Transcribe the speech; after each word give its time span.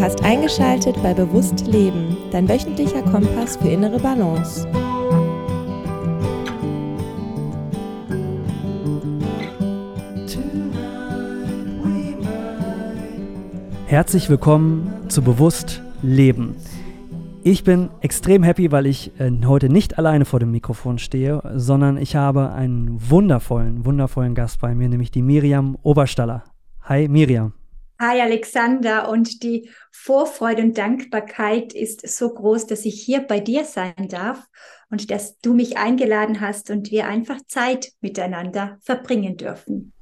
Du 0.00 0.06
hast 0.06 0.24
eingeschaltet 0.24 0.96
bei 1.02 1.12
Bewusst 1.12 1.66
Leben, 1.66 2.16
dein 2.30 2.48
wöchentlicher 2.48 3.02
Kompass 3.02 3.58
für 3.58 3.68
innere 3.68 3.98
Balance. 4.00 4.66
Herzlich 13.84 14.30
willkommen 14.30 14.90
zu 15.08 15.20
Bewusst 15.20 15.82
Leben. 16.00 16.56
Ich 17.42 17.62
bin 17.64 17.90
extrem 18.00 18.42
happy, 18.42 18.72
weil 18.72 18.86
ich 18.86 19.12
äh, 19.20 19.30
heute 19.44 19.68
nicht 19.68 19.98
alleine 19.98 20.24
vor 20.24 20.40
dem 20.40 20.50
Mikrofon 20.50 20.96
stehe, 20.96 21.42
sondern 21.56 21.98
ich 21.98 22.16
habe 22.16 22.52
einen 22.52 22.98
wundervollen, 23.10 23.84
wundervollen 23.84 24.34
Gast 24.34 24.62
bei 24.62 24.74
mir, 24.74 24.88
nämlich 24.88 25.10
die 25.10 25.20
Miriam 25.20 25.76
Oberstaller. 25.82 26.44
Hi 26.84 27.06
Miriam. 27.06 27.52
Hi 28.00 28.18
Alexander 28.18 29.10
und 29.10 29.42
die 29.42 29.68
Vorfreude 29.90 30.62
und 30.62 30.78
Dankbarkeit 30.78 31.74
ist 31.74 32.08
so 32.08 32.30
groß, 32.32 32.66
dass 32.66 32.86
ich 32.86 32.98
hier 32.98 33.20
bei 33.20 33.40
dir 33.40 33.66
sein 33.66 34.08
darf 34.08 34.48
und 34.90 35.10
dass 35.10 35.38
du 35.40 35.52
mich 35.52 35.76
eingeladen 35.76 36.40
hast 36.40 36.70
und 36.70 36.90
wir 36.90 37.06
einfach 37.06 37.36
Zeit 37.46 37.92
miteinander 38.00 38.78
verbringen 38.80 39.36
dürfen. 39.36 39.92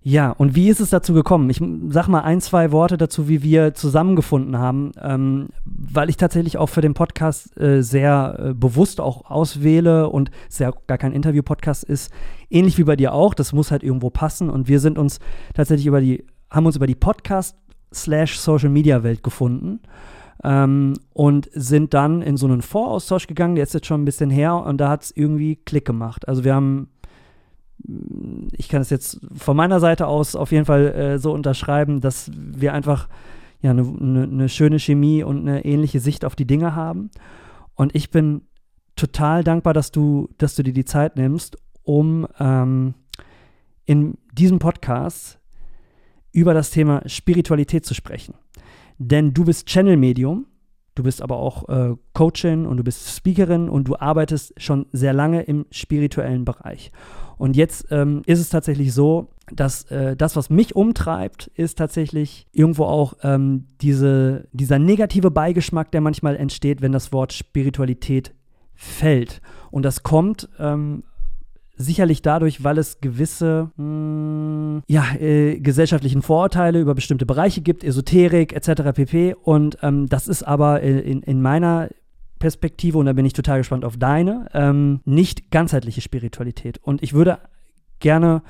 Ja, 0.00 0.30
und 0.30 0.54
wie 0.54 0.70
ist 0.70 0.80
es 0.80 0.88
dazu 0.88 1.12
gekommen? 1.12 1.50
Ich 1.50 1.62
sag 1.90 2.08
mal 2.08 2.20
ein, 2.20 2.40
zwei 2.40 2.72
Worte 2.72 2.96
dazu, 2.96 3.28
wie 3.28 3.42
wir 3.42 3.74
zusammengefunden 3.74 4.58
haben, 4.58 4.92
ähm, 5.02 5.48
weil 5.66 6.08
ich 6.08 6.16
tatsächlich 6.16 6.56
auch 6.56 6.68
für 6.70 6.80
den 6.80 6.94
Podcast 6.94 7.54
äh, 7.58 7.82
sehr 7.82 8.36
äh, 8.38 8.54
bewusst 8.54 9.00
auch 9.02 9.30
auswähle 9.30 10.08
und 10.08 10.30
es 10.48 10.58
ja 10.58 10.72
gar 10.86 10.96
kein 10.96 11.12
Interview-Podcast 11.12 11.84
ist. 11.84 12.10
Ähnlich 12.48 12.78
wie 12.78 12.84
bei 12.84 12.96
dir 12.96 13.12
auch, 13.12 13.34
das 13.34 13.52
muss 13.52 13.70
halt 13.70 13.82
irgendwo 13.82 14.08
passen 14.08 14.48
und 14.48 14.68
wir 14.68 14.80
sind 14.80 14.96
uns 14.96 15.20
tatsächlich 15.54 15.86
über 15.86 16.00
die 16.00 16.24
haben 16.54 16.66
uns 16.66 16.76
über 16.76 16.86
die 16.86 16.94
Podcast 16.94 17.56
slash 17.92 18.38
Social 18.38 18.68
Media 18.68 19.02
Welt 19.02 19.22
gefunden 19.22 19.80
ähm, 20.42 20.94
und 21.12 21.48
sind 21.52 21.94
dann 21.94 22.22
in 22.22 22.36
so 22.36 22.46
einen 22.46 22.62
Voraustausch 22.62 23.26
gegangen, 23.26 23.54
der 23.54 23.64
ist 23.64 23.74
jetzt 23.74 23.86
schon 23.86 24.02
ein 24.02 24.04
bisschen 24.04 24.30
her 24.30 24.56
und 24.56 24.78
da 24.78 24.88
hat 24.90 25.04
es 25.04 25.16
irgendwie 25.16 25.56
Klick 25.56 25.84
gemacht. 25.84 26.28
Also 26.28 26.44
wir 26.44 26.54
haben, 26.54 26.88
mm, 27.86 28.48
ich 28.52 28.68
kann 28.68 28.82
es 28.82 28.90
jetzt 28.90 29.20
von 29.34 29.56
meiner 29.56 29.80
Seite 29.80 30.06
aus 30.06 30.36
auf 30.36 30.52
jeden 30.52 30.64
Fall 30.64 30.86
äh, 30.94 31.18
so 31.18 31.32
unterschreiben, 31.32 32.00
dass 32.00 32.30
wir 32.34 32.72
einfach 32.72 33.08
ja 33.60 33.70
eine 33.70 33.82
ne, 33.82 34.26
ne 34.26 34.48
schöne 34.48 34.78
Chemie 34.78 35.22
und 35.22 35.40
eine 35.40 35.64
ähnliche 35.64 36.00
Sicht 36.00 36.24
auf 36.24 36.36
die 36.36 36.46
Dinge 36.46 36.74
haben. 36.74 37.10
Und 37.74 37.94
ich 37.94 38.10
bin 38.10 38.42
total 38.96 39.42
dankbar, 39.42 39.72
dass 39.72 39.90
du, 39.90 40.28
dass 40.38 40.54
du 40.54 40.62
dir 40.62 40.74
die 40.74 40.84
Zeit 40.84 41.16
nimmst, 41.16 41.56
um 41.82 42.26
ähm, 42.38 42.94
in 43.86 44.18
diesem 44.32 44.58
Podcast 44.58 45.40
über 46.34 46.52
das 46.52 46.70
Thema 46.70 47.02
Spiritualität 47.06 47.86
zu 47.86 47.94
sprechen. 47.94 48.34
Denn 48.98 49.32
du 49.32 49.44
bist 49.44 49.66
Channel-Medium, 49.66 50.46
du 50.94 51.02
bist 51.02 51.22
aber 51.22 51.36
auch 51.36 51.68
äh, 51.68 51.94
Coachin 52.12 52.66
und 52.66 52.76
du 52.76 52.84
bist 52.84 53.16
Speakerin 53.16 53.68
und 53.68 53.88
du 53.88 53.96
arbeitest 53.96 54.52
schon 54.60 54.86
sehr 54.92 55.12
lange 55.12 55.42
im 55.42 55.64
spirituellen 55.70 56.44
Bereich. 56.44 56.92
Und 57.36 57.56
jetzt 57.56 57.86
ähm, 57.90 58.22
ist 58.26 58.40
es 58.40 58.48
tatsächlich 58.48 58.92
so, 58.92 59.28
dass 59.52 59.84
äh, 59.90 60.16
das, 60.16 60.36
was 60.36 60.50
mich 60.50 60.76
umtreibt, 60.76 61.50
ist 61.54 61.78
tatsächlich 61.78 62.46
irgendwo 62.52 62.84
auch 62.84 63.14
ähm, 63.22 63.66
diese, 63.80 64.48
dieser 64.52 64.78
negative 64.78 65.30
Beigeschmack, 65.30 65.90
der 65.92 66.00
manchmal 66.00 66.36
entsteht, 66.36 66.80
wenn 66.80 66.92
das 66.92 67.12
Wort 67.12 67.32
Spiritualität 67.32 68.34
fällt. 68.74 69.40
Und 69.70 69.84
das 69.84 70.02
kommt 70.02 70.48
ähm, 70.58 71.04
Sicherlich 71.76 72.22
dadurch, 72.22 72.62
weil 72.62 72.78
es 72.78 73.00
gewisse 73.00 73.70
mh, 73.76 73.84
hm, 73.84 74.82
ja, 74.86 75.04
äh, 75.18 75.58
gesellschaftlichen 75.58 76.22
Vorurteile 76.22 76.80
über 76.80 76.94
bestimmte 76.94 77.26
Bereiche 77.26 77.62
gibt, 77.62 77.82
Esoterik 77.82 78.52
etc. 78.52 78.92
pp. 78.94 79.34
Und 79.34 79.78
ähm, 79.82 80.08
das 80.08 80.28
ist 80.28 80.42
aber 80.42 80.82
in, 80.82 81.22
in 81.22 81.42
meiner 81.42 81.88
Perspektive, 82.38 82.98
und 82.98 83.06
da 83.06 83.12
bin 83.12 83.24
ich 83.24 83.32
total 83.32 83.58
gespannt 83.58 83.84
auf 83.84 83.96
deine, 83.96 84.48
ähm, 84.52 85.00
nicht 85.04 85.50
ganzheitliche 85.50 86.00
Spiritualität. 86.00 86.78
Und 86.78 87.02
ich 87.02 87.12
würde 87.12 87.38
gerne 88.00 88.42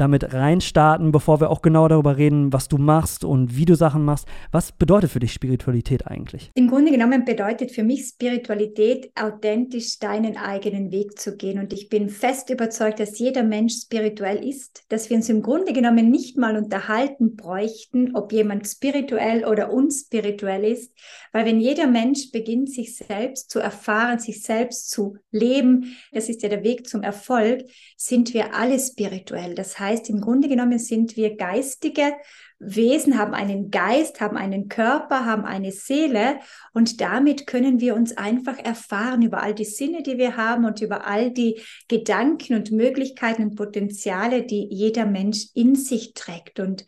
damit 0.00 0.32
reinstarten, 0.32 1.12
bevor 1.12 1.40
wir 1.40 1.50
auch 1.50 1.62
genau 1.62 1.88
darüber 1.88 2.16
reden, 2.16 2.52
was 2.52 2.68
du 2.68 2.78
machst 2.78 3.24
und 3.24 3.56
wie 3.56 3.64
du 3.64 3.74
Sachen 3.74 4.04
machst. 4.04 4.26
Was 4.52 4.72
bedeutet 4.72 5.10
für 5.10 5.20
dich 5.20 5.32
Spiritualität 5.32 6.06
eigentlich? 6.06 6.50
Im 6.54 6.68
Grunde 6.68 6.90
genommen 6.90 7.24
bedeutet 7.24 7.72
für 7.72 7.82
mich 7.82 8.06
Spiritualität, 8.06 9.10
authentisch 9.14 9.98
deinen 9.98 10.36
eigenen 10.36 10.90
Weg 10.90 11.18
zu 11.18 11.36
gehen. 11.36 11.58
Und 11.58 11.72
ich 11.72 11.88
bin 11.88 12.08
fest 12.08 12.50
überzeugt, 12.50 13.00
dass 13.00 13.18
jeder 13.18 13.42
Mensch 13.42 13.74
spirituell 13.82 14.46
ist, 14.46 14.84
dass 14.88 15.10
wir 15.10 15.16
uns 15.16 15.28
im 15.28 15.42
Grunde 15.42 15.72
genommen 15.72 16.10
nicht 16.10 16.36
mal 16.36 16.56
unterhalten 16.56 17.36
bräuchten, 17.36 18.14
ob 18.14 18.32
jemand 18.32 18.66
spirituell 18.66 19.44
oder 19.44 19.72
unspirituell 19.72 20.64
ist, 20.64 20.92
weil 21.32 21.44
wenn 21.44 21.60
jeder 21.60 21.86
Mensch 21.86 22.30
beginnt, 22.30 22.70
sich 22.70 22.96
selbst 22.96 23.50
zu 23.50 23.58
erfahren, 23.58 24.18
sich 24.18 24.42
selbst 24.42 24.90
zu 24.90 25.16
leben, 25.30 25.96
das 26.12 26.28
ist 26.28 26.42
ja 26.42 26.48
der 26.48 26.64
Weg 26.64 26.88
zum 26.88 27.02
Erfolg, 27.02 27.64
sind 27.96 28.34
wir 28.34 28.54
alle 28.54 28.78
spirituell. 28.78 29.54
Das 29.54 29.78
heißt, 29.78 29.87
im 30.08 30.20
Grunde 30.20 30.48
genommen 30.48 30.78
sind 30.78 31.16
wir 31.16 31.36
geistige 31.36 32.14
Wesen, 32.58 33.18
haben 33.18 33.34
einen 33.34 33.70
Geist, 33.70 34.20
haben 34.20 34.36
einen 34.36 34.68
Körper, 34.68 35.24
haben 35.24 35.44
eine 35.44 35.70
Seele 35.70 36.40
und 36.72 37.00
damit 37.00 37.46
können 37.46 37.80
wir 37.80 37.94
uns 37.94 38.16
einfach 38.16 38.58
erfahren 38.58 39.22
über 39.22 39.42
all 39.42 39.54
die 39.54 39.64
Sinne, 39.64 40.02
die 40.02 40.18
wir 40.18 40.36
haben 40.36 40.64
und 40.64 40.80
über 40.80 41.06
all 41.06 41.30
die 41.30 41.60
Gedanken 41.86 42.54
und 42.54 42.72
Möglichkeiten 42.72 43.44
und 43.44 43.54
Potenziale, 43.54 44.42
die 44.42 44.66
jeder 44.70 45.06
Mensch 45.06 45.46
in 45.54 45.76
sich 45.76 46.14
trägt. 46.14 46.58
Und 46.58 46.84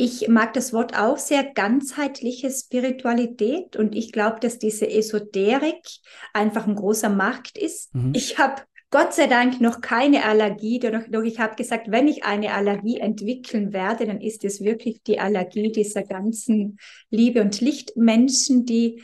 ich 0.00 0.28
mag 0.28 0.52
das 0.52 0.72
Wort 0.72 0.96
auch 0.96 1.18
sehr, 1.18 1.42
ganzheitliche 1.42 2.50
Spiritualität. 2.50 3.76
Und 3.76 3.96
ich 3.96 4.12
glaube, 4.12 4.38
dass 4.38 4.60
diese 4.60 4.88
Esoterik 4.88 5.84
einfach 6.32 6.68
ein 6.68 6.76
großer 6.76 7.08
Markt 7.08 7.58
ist. 7.58 7.92
Mhm. 7.94 8.12
Ich 8.14 8.38
habe 8.38 8.62
Gott 8.90 9.12
sei 9.12 9.26
Dank 9.26 9.60
noch 9.60 9.82
keine 9.82 10.24
Allergie, 10.24 10.78
doch, 10.78 11.02
doch 11.10 11.22
ich 11.22 11.38
habe 11.38 11.56
gesagt, 11.56 11.90
wenn 11.90 12.08
ich 12.08 12.24
eine 12.24 12.54
Allergie 12.54 12.98
entwickeln 12.98 13.74
werde, 13.74 14.06
dann 14.06 14.20
ist 14.20 14.44
es 14.44 14.62
wirklich 14.62 15.02
die 15.02 15.20
Allergie 15.20 15.70
dieser 15.70 16.04
ganzen 16.04 16.78
Liebe- 17.10 17.42
und 17.42 17.60
Lichtmenschen, 17.60 18.64
die 18.64 19.02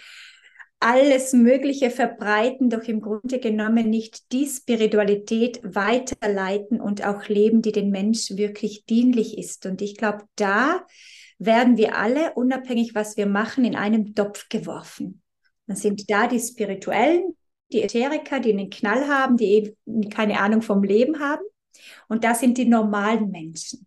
alles 0.81 1.35
Mögliche 1.35 1.91
verbreiten, 1.91 2.71
doch 2.71 2.83
im 2.83 3.01
Grunde 3.01 3.39
genommen 3.41 3.91
nicht 3.91 4.33
die 4.33 4.47
Spiritualität 4.47 5.61
weiterleiten 5.63 6.81
und 6.81 7.07
auch 7.07 7.29
leben, 7.29 7.61
die 7.61 7.73
den 7.73 7.91
Mensch 7.91 8.31
wirklich 8.37 8.85
dienlich 8.87 9.37
ist. 9.37 9.67
Und 9.67 9.83
ich 9.83 9.97
glaube, 9.97 10.25
da 10.37 10.85
werden 11.39 11.77
wir 11.77 11.97
alle, 11.97 12.33
unabhängig 12.35 12.95
was 12.95 13.17
wir 13.17 13.27
machen, 13.27 13.65
in 13.65 13.77
einem 13.77 14.15
Topf 14.15 14.49
geworfen. 14.49 15.23
Dann 15.67 15.77
sind 15.77 16.11
da 16.11 16.27
die 16.27 16.41
Spirituellen, 16.41 17.37
die 17.73 17.83
Ätheriker, 17.83 18.41
die 18.41 18.53
einen 18.53 18.71
Knall 18.71 19.09
haben, 19.09 19.37
die 19.37 19.77
eben 19.87 20.11
keine 20.11 20.41
Ahnung 20.41 20.63
vom 20.63 20.83
Leben 20.83 21.21
haben. 21.21 21.43
Und 22.09 22.25
da 22.25 22.35
sind 22.35 22.59
die 22.59 22.67
normalen 22.67 23.31
Menschen. 23.31 23.87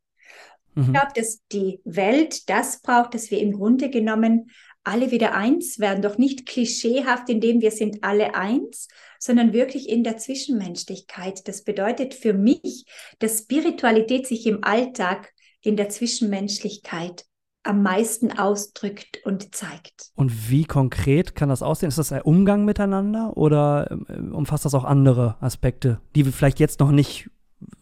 Mhm. 0.76 0.84
Ich 0.84 0.92
glaube, 0.92 1.12
dass 1.16 1.42
die 1.52 1.80
Welt 1.84 2.50
das 2.50 2.82
braucht, 2.82 3.14
dass 3.14 3.32
wir 3.32 3.40
im 3.40 3.54
Grunde 3.54 3.90
genommen 3.90 4.52
alle 4.84 5.12
wieder 5.12 5.34
eins 5.34 5.80
werden, 5.80 6.02
doch 6.02 6.18
nicht 6.18 6.46
klischeehaft, 6.46 7.30
indem 7.30 7.60
wir 7.60 7.72
sind 7.72 8.04
alle 8.04 8.36
eins, 8.36 8.88
sondern 9.20 9.52
wirklich 9.52 9.90
in 9.90 10.04
der 10.04 10.18
Zwischenmenschlichkeit. 10.18 11.46
Das 11.48 11.64
bedeutet 11.64 12.14
für 12.14 12.34
mich, 12.34 12.86
dass 13.20 13.40
Spiritualität 13.40 14.28
sich 14.28 14.46
im 14.46 14.64
Alltag 14.64 15.34
in 15.62 15.76
der 15.76 15.90
Zwischenmenschlichkeit 15.90 17.26
am 17.64 17.84
meisten 17.84 18.32
ausdrückt 18.32 19.20
und 19.26 19.54
zeigt. 19.54 20.12
Und 20.16 20.50
wie 20.50 20.64
konkret 20.64 21.36
kann 21.36 21.50
das 21.50 21.62
aussehen? 21.62 21.90
Ist 21.90 21.98
das 21.98 22.12
ein 22.12 22.22
Umgang 22.22 22.66
miteinander 22.66 23.36
oder 23.36 23.92
ähm, 23.92 24.34
umfasst 24.34 24.66
das 24.66 24.74
auch 24.74 24.86
andere 24.86 25.36
Aspekte, 25.42 26.00
die 26.16 26.24
vielleicht 26.24 26.60
jetzt 26.60 26.80
noch 26.80 26.92
nicht 26.92 27.30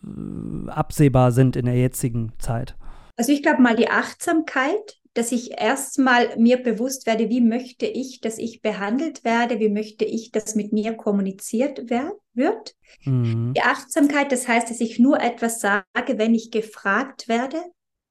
äh, 0.03 0.69
absehbar 0.69 1.31
sind 1.31 1.55
in 1.55 1.65
der 1.65 1.75
jetzigen 1.75 2.33
Zeit? 2.39 2.75
Also 3.15 3.31
ich 3.31 3.43
glaube 3.43 3.61
mal 3.61 3.75
die 3.75 3.89
Achtsamkeit, 3.89 4.99
dass 5.15 5.31
ich 5.31 5.59
erstmal 5.59 6.37
mir 6.37 6.57
bewusst 6.61 7.05
werde, 7.05 7.29
wie 7.29 7.39
möchte 7.39 7.85
ich, 7.85 8.19
dass 8.19 8.37
ich 8.37 8.61
behandelt 8.61 9.23
werde, 9.23 9.59
wie 9.59 9.69
möchte 9.69 10.03
ich, 10.03 10.31
dass 10.31 10.55
mit 10.55 10.73
mir 10.73 10.93
kommuniziert 10.93 11.89
wird. 11.89 12.75
Mhm. 13.05 13.53
Die 13.55 13.61
Achtsamkeit, 13.61 14.31
das 14.33 14.47
heißt, 14.47 14.69
dass 14.69 14.81
ich 14.81 14.99
nur 14.99 15.21
etwas 15.21 15.61
sage, 15.61 15.85
wenn 16.17 16.35
ich 16.35 16.51
gefragt 16.51 17.29
werde, 17.29 17.63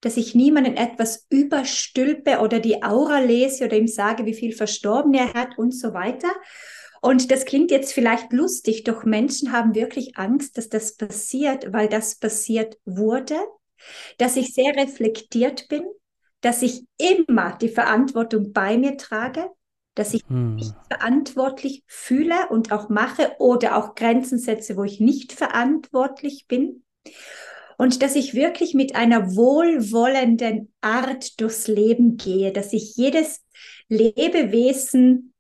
dass 0.04 0.18
ich 0.18 0.34
niemanden 0.34 0.76
etwas 0.76 1.26
überstülpe 1.30 2.40
oder 2.40 2.60
die 2.60 2.82
Aura 2.82 3.20
lese 3.20 3.64
oder 3.64 3.78
ihm 3.78 3.88
sage, 3.88 4.26
wie 4.26 4.34
viel 4.34 4.52
Verstorben 4.52 5.14
er 5.14 5.32
hat 5.32 5.56
und 5.56 5.74
so 5.74 5.94
weiter. 5.94 6.28
Und 7.00 7.30
das 7.30 7.46
klingt 7.46 7.70
jetzt 7.70 7.94
vielleicht 7.94 8.30
lustig, 8.30 8.84
doch 8.84 9.04
Menschen 9.04 9.50
haben 9.50 9.74
wirklich 9.74 10.18
Angst, 10.18 10.58
dass 10.58 10.68
das 10.68 10.96
passiert, 10.96 11.72
weil 11.72 11.88
das 11.88 12.16
passiert 12.16 12.76
wurde, 12.84 13.36
dass 14.18 14.36
ich 14.36 14.52
sehr 14.52 14.76
reflektiert 14.76 15.68
bin, 15.68 15.84
dass 16.42 16.60
ich 16.60 16.84
immer 16.98 17.56
die 17.56 17.70
Verantwortung 17.70 18.52
bei 18.52 18.76
mir 18.76 18.98
trage, 18.98 19.48
dass 19.94 20.12
ich 20.12 20.22
hm. 20.28 20.56
mich 20.56 20.70
verantwortlich 20.90 21.82
fühle 21.86 22.48
und 22.50 22.72
auch 22.72 22.90
mache 22.90 23.36
oder 23.38 23.76
auch 23.76 23.94
Grenzen 23.94 24.38
setze, 24.38 24.76
wo 24.76 24.84
ich 24.84 25.00
nicht 25.00 25.32
verantwortlich 25.32 26.44
bin. 26.46 26.84
Und 27.78 28.02
dass 28.02 28.16
ich 28.16 28.34
wirklich 28.34 28.74
mit 28.74 28.94
einer 28.94 29.34
wohlwollenden 29.34 30.72
Art 30.80 31.40
durchs 31.40 31.68
Leben 31.68 32.16
gehe, 32.16 32.52
dass 32.52 32.72
ich 32.72 32.96
jedes 32.96 33.42
Lebewesen, 33.88 35.34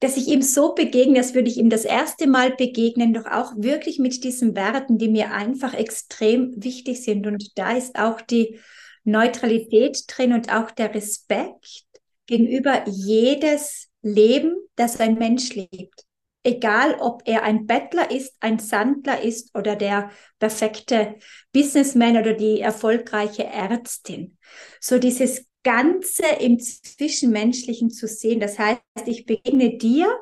dass 0.00 0.16
ich 0.16 0.28
ihm 0.28 0.42
so 0.42 0.74
begegne, 0.74 1.18
als 1.18 1.34
würde 1.34 1.48
ich 1.48 1.56
ihm 1.56 1.70
das 1.70 1.84
erste 1.84 2.26
Mal 2.26 2.54
begegnen, 2.54 3.14
doch 3.14 3.26
auch 3.26 3.52
wirklich 3.56 3.98
mit 3.98 4.22
diesen 4.24 4.54
Werten, 4.54 4.98
die 4.98 5.08
mir 5.08 5.32
einfach 5.32 5.74
extrem 5.74 6.52
wichtig 6.56 7.02
sind. 7.02 7.26
Und 7.26 7.56
da 7.56 7.76
ist 7.76 7.98
auch 7.98 8.20
die 8.20 8.58
Neutralität 9.04 10.04
drin 10.08 10.32
und 10.32 10.52
auch 10.52 10.70
der 10.70 10.94
Respekt 10.94 11.84
gegenüber 12.26 12.84
jedes 12.86 13.88
Leben, 14.02 14.56
das 14.76 15.00
ein 15.00 15.14
Mensch 15.14 15.54
lebt 15.54 16.04
egal 16.44 16.96
ob 17.00 17.22
er 17.24 17.42
ein 17.42 17.66
Bettler 17.66 18.10
ist, 18.10 18.34
ein 18.40 18.58
Sandler 18.58 19.22
ist 19.22 19.56
oder 19.56 19.74
der 19.74 20.10
perfekte 20.38 21.16
Businessman 21.52 22.16
oder 22.16 22.34
die 22.34 22.60
erfolgreiche 22.60 23.44
Ärztin. 23.44 24.36
So 24.80 24.98
dieses 24.98 25.46
Ganze 25.64 26.26
im 26.40 26.60
Zwischenmenschlichen 26.60 27.90
zu 27.90 28.06
sehen. 28.06 28.38
Das 28.38 28.58
heißt, 28.58 28.80
ich 29.06 29.24
begegne 29.24 29.78
dir 29.78 30.14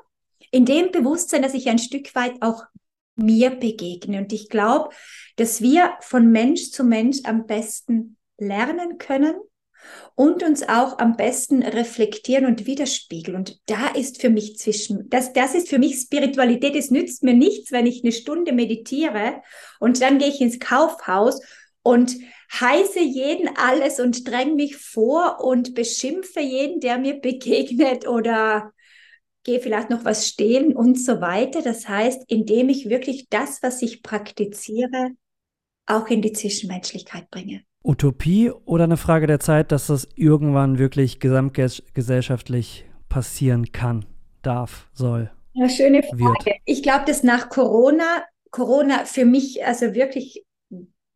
in 0.52 0.64
dem 0.64 0.92
Bewusstsein, 0.92 1.42
dass 1.42 1.54
ich 1.54 1.68
ein 1.68 1.78
Stück 1.78 2.14
weit 2.14 2.40
auch 2.40 2.62
mir 3.16 3.50
begegne. 3.50 4.18
Und 4.18 4.32
ich 4.32 4.48
glaube, 4.48 4.94
dass 5.36 5.60
wir 5.60 5.94
von 6.00 6.30
Mensch 6.30 6.70
zu 6.70 6.84
Mensch 6.84 7.18
am 7.24 7.46
besten 7.46 8.16
lernen 8.38 8.98
können 8.98 9.34
und 10.14 10.42
uns 10.42 10.68
auch 10.68 10.98
am 10.98 11.16
besten 11.16 11.62
reflektieren 11.62 12.46
und 12.46 12.66
widerspiegeln. 12.66 13.36
Und 13.36 13.60
da 13.66 13.88
ist 13.88 14.20
für 14.20 14.30
mich 14.30 14.58
zwischen, 14.58 15.08
das, 15.08 15.32
das 15.32 15.54
ist 15.54 15.68
für 15.68 15.78
mich 15.78 15.96
Spiritualität. 15.96 16.76
Es 16.76 16.90
nützt 16.90 17.22
mir 17.22 17.34
nichts, 17.34 17.72
wenn 17.72 17.86
ich 17.86 18.02
eine 18.02 18.12
Stunde 18.12 18.52
meditiere 18.52 19.42
und 19.80 20.00
dann 20.00 20.18
gehe 20.18 20.28
ich 20.28 20.40
ins 20.40 20.58
Kaufhaus 20.58 21.40
und 21.82 22.16
heiße 22.52 23.00
jeden 23.00 23.56
alles 23.56 23.98
und 23.98 24.28
dränge 24.28 24.54
mich 24.54 24.76
vor 24.76 25.42
und 25.42 25.74
beschimpfe 25.74 26.40
jeden, 26.40 26.80
der 26.80 26.98
mir 26.98 27.14
begegnet 27.14 28.06
oder 28.06 28.72
gehe 29.44 29.60
vielleicht 29.60 29.90
noch 29.90 30.04
was 30.04 30.28
stehlen 30.28 30.76
und 30.76 31.00
so 31.00 31.20
weiter. 31.20 31.62
Das 31.62 31.88
heißt, 31.88 32.24
indem 32.28 32.68
ich 32.68 32.88
wirklich 32.88 33.28
das, 33.28 33.62
was 33.62 33.82
ich 33.82 34.02
praktiziere, 34.02 35.10
auch 35.86 36.08
in 36.08 36.22
die 36.22 36.32
Zwischenmenschlichkeit 36.32 37.30
bringe. 37.30 37.64
Utopie 37.84 38.50
oder 38.64 38.84
eine 38.84 38.96
Frage 38.96 39.26
der 39.26 39.40
Zeit, 39.40 39.72
dass 39.72 39.88
das 39.88 40.08
irgendwann 40.14 40.78
wirklich 40.78 41.20
gesamtgesellschaftlich 41.20 42.84
passieren 43.08 43.72
kann, 43.72 44.04
darf, 44.42 44.88
soll? 44.92 45.30
Ja, 45.54 45.68
schöne 45.68 46.02
Frage. 46.02 46.22
Wird. 46.22 46.56
Ich 46.64 46.82
glaube, 46.82 47.04
dass 47.06 47.22
nach 47.22 47.48
Corona, 47.48 48.24
Corona 48.50 49.04
für 49.04 49.24
mich 49.24 49.64
also 49.64 49.94
wirklich 49.94 50.44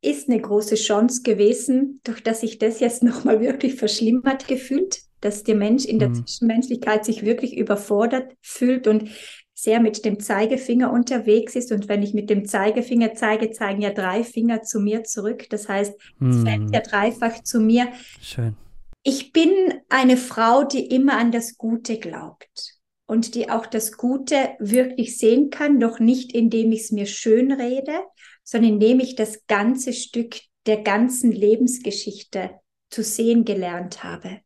ist 0.02 0.28
eine 0.28 0.40
große 0.40 0.76
Chance 0.76 1.22
gewesen, 1.22 2.00
durch 2.04 2.22
dass 2.22 2.40
sich 2.40 2.58
das 2.58 2.80
jetzt 2.80 3.02
nochmal 3.02 3.40
wirklich 3.40 3.74
verschlimmert 3.74 4.46
gefühlt, 4.46 5.00
dass 5.20 5.42
der 5.42 5.54
Mensch 5.54 5.84
in 5.84 5.98
der 5.98 6.10
mhm. 6.10 6.26
Zwischenmenschlichkeit 6.26 7.04
sich 7.04 7.24
wirklich 7.24 7.56
überfordert 7.56 8.32
fühlt 8.40 8.86
und 8.86 9.08
sehr 9.58 9.80
mit 9.80 10.04
dem 10.04 10.20
Zeigefinger 10.20 10.92
unterwegs 10.92 11.56
ist. 11.56 11.72
Und 11.72 11.88
wenn 11.88 12.02
ich 12.02 12.12
mit 12.12 12.28
dem 12.28 12.44
Zeigefinger 12.44 13.14
zeige, 13.14 13.50
zeigen 13.50 13.80
ja 13.80 13.90
drei 13.90 14.22
Finger 14.22 14.62
zu 14.62 14.80
mir 14.80 15.02
zurück. 15.02 15.46
Das 15.48 15.66
heißt, 15.66 15.94
es 15.94 16.42
fällt 16.42 16.64
hm. 16.64 16.72
ja 16.72 16.80
dreifach 16.80 17.42
zu 17.42 17.58
mir. 17.58 17.88
Schön. 18.20 18.54
Ich 19.02 19.32
bin 19.32 19.50
eine 19.88 20.18
Frau, 20.18 20.64
die 20.64 20.86
immer 20.86 21.16
an 21.16 21.32
das 21.32 21.56
Gute 21.56 21.98
glaubt 21.98 22.74
und 23.06 23.34
die 23.34 23.48
auch 23.48 23.64
das 23.64 23.92
Gute 23.92 24.36
wirklich 24.58 25.16
sehen 25.16 25.48
kann, 25.48 25.80
doch 25.80 26.00
nicht 26.00 26.34
indem 26.34 26.72
ich 26.72 26.82
es 26.82 26.92
mir 26.92 27.06
schön 27.06 27.50
rede, 27.52 28.00
sondern 28.44 28.74
indem 28.74 29.00
ich 29.00 29.14
das 29.14 29.46
ganze 29.46 29.94
Stück 29.94 30.36
der 30.66 30.82
ganzen 30.82 31.32
Lebensgeschichte 31.32 32.50
zu 32.90 33.02
sehen 33.02 33.44
gelernt 33.46 34.04
habe. 34.04 34.40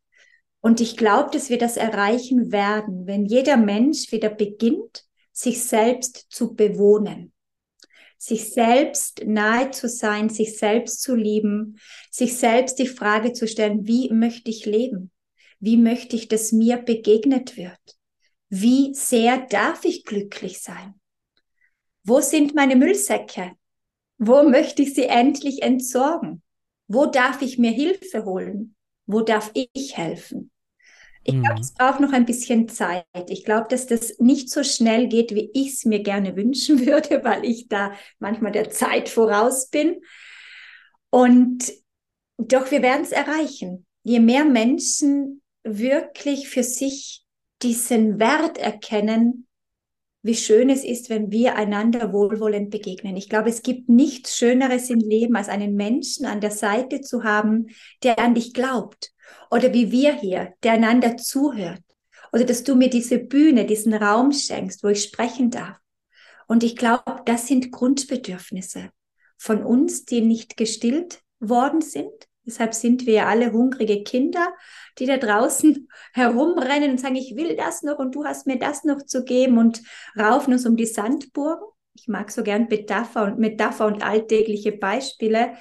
Und 0.61 0.79
ich 0.79 0.95
glaube, 0.95 1.31
dass 1.31 1.49
wir 1.49 1.57
das 1.57 1.75
erreichen 1.75 2.51
werden, 2.51 3.07
wenn 3.07 3.25
jeder 3.25 3.57
Mensch 3.57 4.11
wieder 4.11 4.29
beginnt, 4.29 5.05
sich 5.31 5.63
selbst 5.63 6.27
zu 6.29 6.53
bewohnen, 6.53 7.33
sich 8.17 8.53
selbst 8.53 9.23
nahe 9.25 9.71
zu 9.71 9.89
sein, 9.89 10.29
sich 10.29 10.57
selbst 10.57 11.01
zu 11.01 11.15
lieben, 11.15 11.79
sich 12.11 12.37
selbst 12.37 12.77
die 12.77 12.87
Frage 12.87 13.33
zu 13.33 13.47
stellen, 13.47 13.87
wie 13.87 14.13
möchte 14.13 14.51
ich 14.51 14.65
leben? 14.65 15.11
Wie 15.59 15.77
möchte 15.77 16.15
ich, 16.15 16.27
dass 16.27 16.51
mir 16.51 16.77
begegnet 16.77 17.57
wird? 17.57 17.79
Wie 18.49 18.93
sehr 18.93 19.47
darf 19.47 19.85
ich 19.85 20.05
glücklich 20.05 20.59
sein? 20.59 20.95
Wo 22.03 22.19
sind 22.21 22.53
meine 22.53 22.75
Müllsäcke? 22.75 23.53
Wo 24.17 24.43
möchte 24.43 24.83
ich 24.83 24.93
sie 24.93 25.05
endlich 25.05 25.63
entsorgen? 25.63 26.43
Wo 26.87 27.07
darf 27.07 27.41
ich 27.41 27.57
mir 27.57 27.71
Hilfe 27.71 28.25
holen? 28.25 28.75
Wo 29.11 29.21
darf 29.21 29.51
ich 29.53 29.97
helfen? 29.97 30.51
Ich 31.23 31.35
glaube, 31.35 31.55
mhm. 31.55 31.61
es 31.61 31.73
braucht 31.73 31.99
noch 31.99 32.13
ein 32.13 32.25
bisschen 32.25 32.67
Zeit. 32.67 33.05
Ich 33.27 33.45
glaube, 33.45 33.67
dass 33.69 33.85
das 33.85 34.17
nicht 34.17 34.49
so 34.49 34.63
schnell 34.63 35.07
geht, 35.07 35.35
wie 35.35 35.51
ich 35.53 35.73
es 35.73 35.85
mir 35.85 36.01
gerne 36.01 36.35
wünschen 36.35 36.85
würde, 36.85 37.23
weil 37.23 37.45
ich 37.45 37.67
da 37.67 37.93
manchmal 38.19 38.51
der 38.51 38.69
Zeit 38.69 39.09
voraus 39.09 39.69
bin. 39.69 40.01
Und 41.09 41.71
doch 42.37 42.71
wir 42.71 42.81
werden 42.81 43.03
es 43.03 43.11
erreichen. 43.11 43.85
Je 44.03 44.19
mehr 44.19 44.45
Menschen 44.45 45.41
wirklich 45.63 46.49
für 46.49 46.63
sich 46.63 47.23
diesen 47.61 48.19
Wert 48.19 48.57
erkennen, 48.57 49.47
wie 50.23 50.35
schön 50.35 50.69
es 50.69 50.83
ist, 50.83 51.09
wenn 51.09 51.31
wir 51.31 51.55
einander 51.55 52.13
wohlwollend 52.13 52.69
begegnen. 52.69 53.17
Ich 53.17 53.27
glaube, 53.27 53.49
es 53.49 53.63
gibt 53.63 53.89
nichts 53.89 54.37
Schöneres 54.37 54.89
im 54.89 54.99
Leben, 54.99 55.35
als 55.35 55.49
einen 55.49 55.75
Menschen 55.75 56.25
an 56.25 56.41
der 56.41 56.51
Seite 56.51 57.01
zu 57.01 57.23
haben, 57.23 57.67
der 58.03 58.19
an 58.19 58.35
dich 58.35 58.53
glaubt. 58.53 59.11
Oder 59.49 59.73
wie 59.73 59.91
wir 59.91 60.13
hier, 60.13 60.53
der 60.63 60.73
einander 60.73 61.17
zuhört. 61.17 61.81
Oder 62.31 62.45
dass 62.45 62.63
du 62.63 62.75
mir 62.75 62.89
diese 62.89 63.17
Bühne, 63.17 63.65
diesen 63.65 63.93
Raum 63.93 64.31
schenkst, 64.31 64.83
wo 64.83 64.89
ich 64.89 65.03
sprechen 65.03 65.49
darf. 65.49 65.77
Und 66.47 66.63
ich 66.63 66.75
glaube, 66.75 67.21
das 67.25 67.47
sind 67.47 67.71
Grundbedürfnisse 67.71 68.89
von 69.37 69.63
uns, 69.63 70.05
die 70.05 70.21
nicht 70.21 70.55
gestillt 70.55 71.21
worden 71.39 71.81
sind. 71.81 72.27
Deshalb 72.45 72.73
sind 72.73 73.05
wir 73.05 73.27
alle 73.27 73.51
hungrige 73.51 74.03
Kinder, 74.03 74.53
die 74.97 75.05
da 75.05 75.17
draußen 75.17 75.87
herumrennen 76.13 76.91
und 76.91 76.99
sagen, 76.99 77.15
ich 77.15 77.35
will 77.35 77.55
das 77.55 77.83
noch 77.83 77.99
und 77.99 78.15
du 78.15 78.25
hast 78.25 78.47
mir 78.47 78.57
das 78.57 78.83
noch 78.83 79.03
zu 79.05 79.23
geben 79.23 79.57
und 79.57 79.81
raufen 80.17 80.53
uns 80.53 80.65
um 80.65 80.75
die 80.75 80.85
Sandburgen. 80.85 81.65
Ich 81.93 82.07
mag 82.07 82.31
so 82.31 82.41
gern 82.43 82.67
Metapher 82.69 83.25
und 83.25 83.37
Metapher 83.37 83.85
und 83.85 84.03
alltägliche 84.03 84.71
Beispiele, 84.71 85.53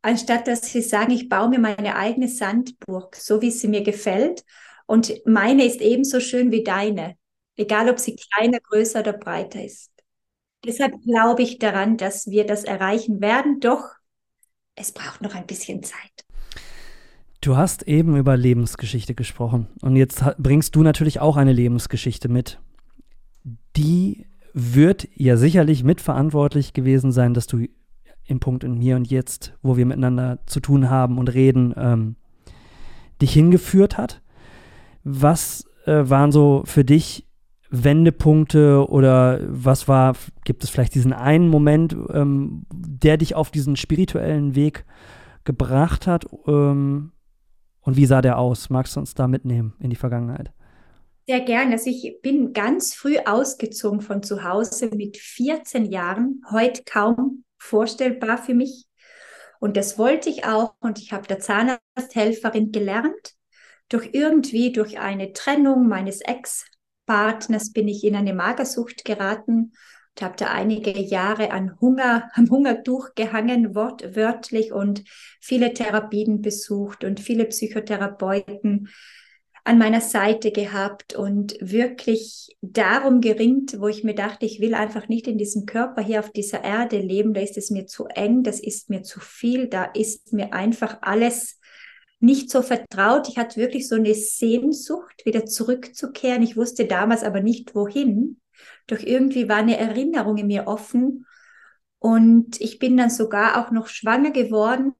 anstatt 0.00 0.46
dass 0.46 0.62
sie 0.62 0.80
sagen, 0.80 1.12
ich 1.12 1.28
baue 1.28 1.48
mir 1.48 1.58
meine 1.58 1.96
eigene 1.96 2.28
Sandburg, 2.28 3.16
so 3.16 3.42
wie 3.42 3.50
sie 3.50 3.68
mir 3.68 3.82
gefällt. 3.82 4.44
Und 4.86 5.12
meine 5.26 5.64
ist 5.64 5.80
ebenso 5.80 6.20
schön 6.20 6.50
wie 6.50 6.64
deine, 6.64 7.16
egal 7.56 7.90
ob 7.90 7.98
sie 7.98 8.16
kleiner, 8.16 8.60
größer 8.60 9.00
oder 9.00 9.12
breiter 9.12 9.62
ist. 9.62 9.90
Deshalb 10.64 11.02
glaube 11.02 11.42
ich 11.42 11.58
daran, 11.58 11.96
dass 11.96 12.28
wir 12.28 12.46
das 12.46 12.64
erreichen 12.64 13.20
werden, 13.20 13.60
doch 13.60 13.84
es 14.76 14.92
braucht 14.92 15.20
noch 15.22 15.34
ein 15.34 15.46
bisschen 15.46 15.82
Zeit. 15.82 16.24
Du 17.40 17.56
hast 17.56 17.82
eben 17.88 18.16
über 18.16 18.36
Lebensgeschichte 18.36 19.14
gesprochen 19.14 19.66
und 19.80 19.96
jetzt 19.96 20.24
bringst 20.38 20.76
du 20.76 20.82
natürlich 20.82 21.20
auch 21.20 21.36
eine 21.36 21.52
Lebensgeschichte 21.52 22.28
mit. 22.28 22.60
Die 23.76 24.26
wird 24.52 25.08
ja 25.14 25.36
sicherlich 25.36 25.82
mitverantwortlich 25.82 26.72
gewesen 26.72 27.10
sein, 27.10 27.34
dass 27.34 27.46
du 27.46 27.66
im 28.24 28.38
Punkt 28.38 28.62
in 28.62 28.80
Hier 28.80 28.96
und 28.96 29.10
Jetzt, 29.10 29.54
wo 29.62 29.76
wir 29.76 29.86
miteinander 29.86 30.38
zu 30.46 30.60
tun 30.60 30.88
haben 30.88 31.18
und 31.18 31.28
reden, 31.28 31.74
ähm, 31.76 32.16
dich 33.20 33.32
hingeführt 33.32 33.98
hat. 33.98 34.22
Was 35.02 35.66
äh, 35.86 36.08
waren 36.08 36.30
so 36.30 36.62
für 36.64 36.84
dich 36.84 37.26
Wendepunkte 37.72 38.86
oder 38.88 39.40
was 39.48 39.88
war, 39.88 40.14
gibt 40.44 40.62
es 40.62 40.70
vielleicht 40.70 40.94
diesen 40.94 41.14
einen 41.14 41.48
Moment, 41.48 41.96
ähm, 42.12 42.66
der 42.70 43.16
dich 43.16 43.34
auf 43.34 43.50
diesen 43.50 43.76
spirituellen 43.76 44.54
Weg 44.54 44.84
gebracht 45.44 46.06
hat? 46.06 46.26
Ähm, 46.46 47.12
und 47.80 47.96
wie 47.96 48.06
sah 48.06 48.20
der 48.20 48.38
aus? 48.38 48.68
Magst 48.68 48.94
du 48.94 49.00
uns 49.00 49.14
da 49.14 49.26
mitnehmen 49.26 49.74
in 49.80 49.90
die 49.90 49.96
Vergangenheit? 49.96 50.52
Sehr 51.26 51.40
gerne. 51.40 51.72
Also 51.72 51.88
ich 51.88 52.20
bin 52.20 52.52
ganz 52.52 52.94
früh 52.94 53.16
ausgezogen 53.18 54.02
von 54.02 54.22
zu 54.22 54.44
Hause 54.44 54.90
mit 54.94 55.16
14 55.16 55.86
Jahren, 55.86 56.42
heute 56.50 56.82
kaum 56.84 57.44
vorstellbar 57.58 58.38
für 58.38 58.54
mich. 58.54 58.86
Und 59.60 59.76
das 59.76 59.96
wollte 59.96 60.28
ich 60.28 60.44
auch. 60.44 60.74
Und 60.80 60.98
ich 60.98 61.12
habe 61.12 61.26
der 61.26 61.38
Zahnarzthelferin 61.38 62.70
gelernt. 62.70 63.34
Durch 63.88 64.10
irgendwie, 64.12 64.72
durch 64.72 64.98
eine 64.98 65.32
Trennung 65.32 65.86
meines 65.86 66.20
Ex-Partners 67.12 67.72
bin 67.72 67.88
ich 67.88 68.04
in 68.04 68.16
eine 68.16 68.32
Magersucht 68.32 69.04
geraten 69.04 69.72
und 70.14 70.22
habe 70.22 70.34
da 70.38 70.46
einige 70.46 70.98
Jahre 70.98 71.50
an 71.50 71.78
Hunger, 71.80 72.30
am 72.34 72.48
Hungertuch 72.48 73.14
gehangen, 73.14 73.74
wortwörtlich 73.74 74.72
und 74.72 75.04
viele 75.40 75.74
Therapien 75.74 76.40
besucht 76.40 77.04
und 77.04 77.20
viele 77.20 77.44
Psychotherapeuten. 77.44 78.88
an 79.64 79.78
meiner 79.78 80.00
Seite 80.00 80.50
gehabt 80.50 81.14
und 81.14 81.56
wirklich 81.60 82.56
darum 82.62 83.20
geringt, 83.20 83.78
wo 83.78 83.86
ich 83.86 84.02
mir 84.02 84.16
dachte, 84.16 84.44
ich 84.44 84.58
will 84.60 84.74
einfach 84.74 85.06
nicht 85.06 85.28
in 85.28 85.38
diesem 85.38 85.66
Körper 85.66 86.02
hier 86.02 86.18
auf 86.18 86.32
dieser 86.32 86.64
Erde 86.64 86.98
leben, 86.98 87.32
da 87.32 87.40
ist 87.40 87.56
es 87.56 87.70
mir 87.70 87.86
zu 87.86 88.06
eng, 88.06 88.42
das 88.42 88.58
ist 88.58 88.90
mir 88.90 89.04
zu 89.04 89.20
viel, 89.20 89.68
da 89.68 89.84
ist 89.84 90.32
mir 90.32 90.52
einfach 90.52 90.98
alles 91.02 91.60
nicht 92.22 92.50
so 92.50 92.62
vertraut. 92.62 93.28
Ich 93.28 93.36
hatte 93.36 93.60
wirklich 93.60 93.88
so 93.88 93.96
eine 93.96 94.14
Sehnsucht, 94.14 95.24
wieder 95.24 95.44
zurückzukehren. 95.44 96.42
Ich 96.42 96.56
wusste 96.56 96.86
damals 96.86 97.24
aber 97.24 97.40
nicht, 97.40 97.74
wohin. 97.74 98.40
Doch 98.86 99.00
irgendwie 99.00 99.48
war 99.48 99.56
eine 99.56 99.76
Erinnerung 99.76 100.36
in 100.36 100.46
mir 100.46 100.66
offen. 100.66 101.26
Und 101.98 102.60
ich 102.60 102.78
bin 102.78 102.96
dann 102.96 103.10
sogar 103.10 103.60
auch 103.60 103.70
noch 103.72 103.88
schwanger 103.88 104.30
geworden, 104.30 104.94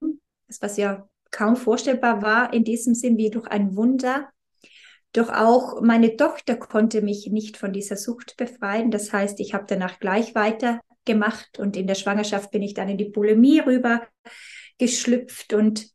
was 0.61 0.77
ja 0.77 1.09
kaum 1.31 1.57
vorstellbar 1.57 2.23
war 2.23 2.53
in 2.53 2.65
diesem 2.65 2.95
Sinn 2.95 3.17
wie 3.17 3.31
durch 3.31 3.47
ein 3.47 3.77
Wunder. 3.77 4.29
Doch 5.13 5.29
auch 5.29 5.81
meine 5.81 6.17
Tochter 6.17 6.57
konnte 6.57 7.03
mich 7.03 7.29
nicht 7.31 7.57
von 7.57 7.73
dieser 7.73 7.97
Sucht 7.97 8.37
befreien. 8.37 8.91
Das 8.91 9.13
heißt, 9.13 9.39
ich 9.41 9.55
habe 9.55 9.65
danach 9.69 10.01
gleich 10.01 10.35
weitergemacht 10.35 11.59
und 11.59 11.77
in 11.77 11.87
der 11.87 11.95
Schwangerschaft 11.95 12.51
bin 12.51 12.63
ich 12.63 12.75
dann 12.75 12.89
in 12.89 12.99
die 12.99 13.11
Bulimie 13.11 13.61
rüber 13.61 14.07
geschlüpft 14.79 15.53
und 15.53 15.93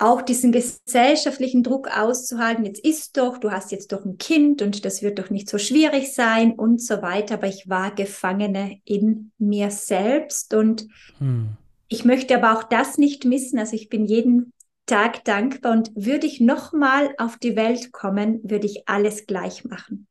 auch 0.00 0.22
diesen 0.22 0.50
gesellschaftlichen 0.50 1.62
Druck 1.62 1.94
auszuhalten, 1.96 2.64
jetzt 2.64 2.84
ist 2.84 3.16
doch, 3.16 3.38
du 3.38 3.50
hast 3.50 3.70
jetzt 3.70 3.92
doch 3.92 4.04
ein 4.04 4.16
Kind 4.16 4.62
und 4.62 4.84
das 4.84 5.02
wird 5.02 5.18
doch 5.18 5.30
nicht 5.30 5.48
so 5.48 5.58
schwierig 5.58 6.14
sein 6.14 6.52
und 6.52 6.82
so 6.82 7.02
weiter. 7.02 7.34
Aber 7.34 7.46
ich 7.46 7.68
war 7.68 7.94
Gefangene 7.94 8.80
in 8.84 9.32
mir 9.38 9.70
selbst 9.70 10.54
und 10.54 10.86
hm. 11.18 11.50
ich 11.88 12.04
möchte 12.04 12.34
aber 12.34 12.58
auch 12.58 12.64
das 12.64 12.98
nicht 12.98 13.24
missen. 13.24 13.58
Also 13.58 13.76
ich 13.76 13.88
bin 13.88 14.06
jeden 14.06 14.52
Tag 14.86 15.24
dankbar 15.24 15.72
und 15.72 15.90
würde 15.94 16.26
ich 16.26 16.40
nochmal 16.40 17.14
auf 17.18 17.36
die 17.36 17.54
Welt 17.54 17.92
kommen, 17.92 18.40
würde 18.42 18.66
ich 18.66 18.88
alles 18.88 19.26
gleich 19.26 19.64
machen. 19.64 20.08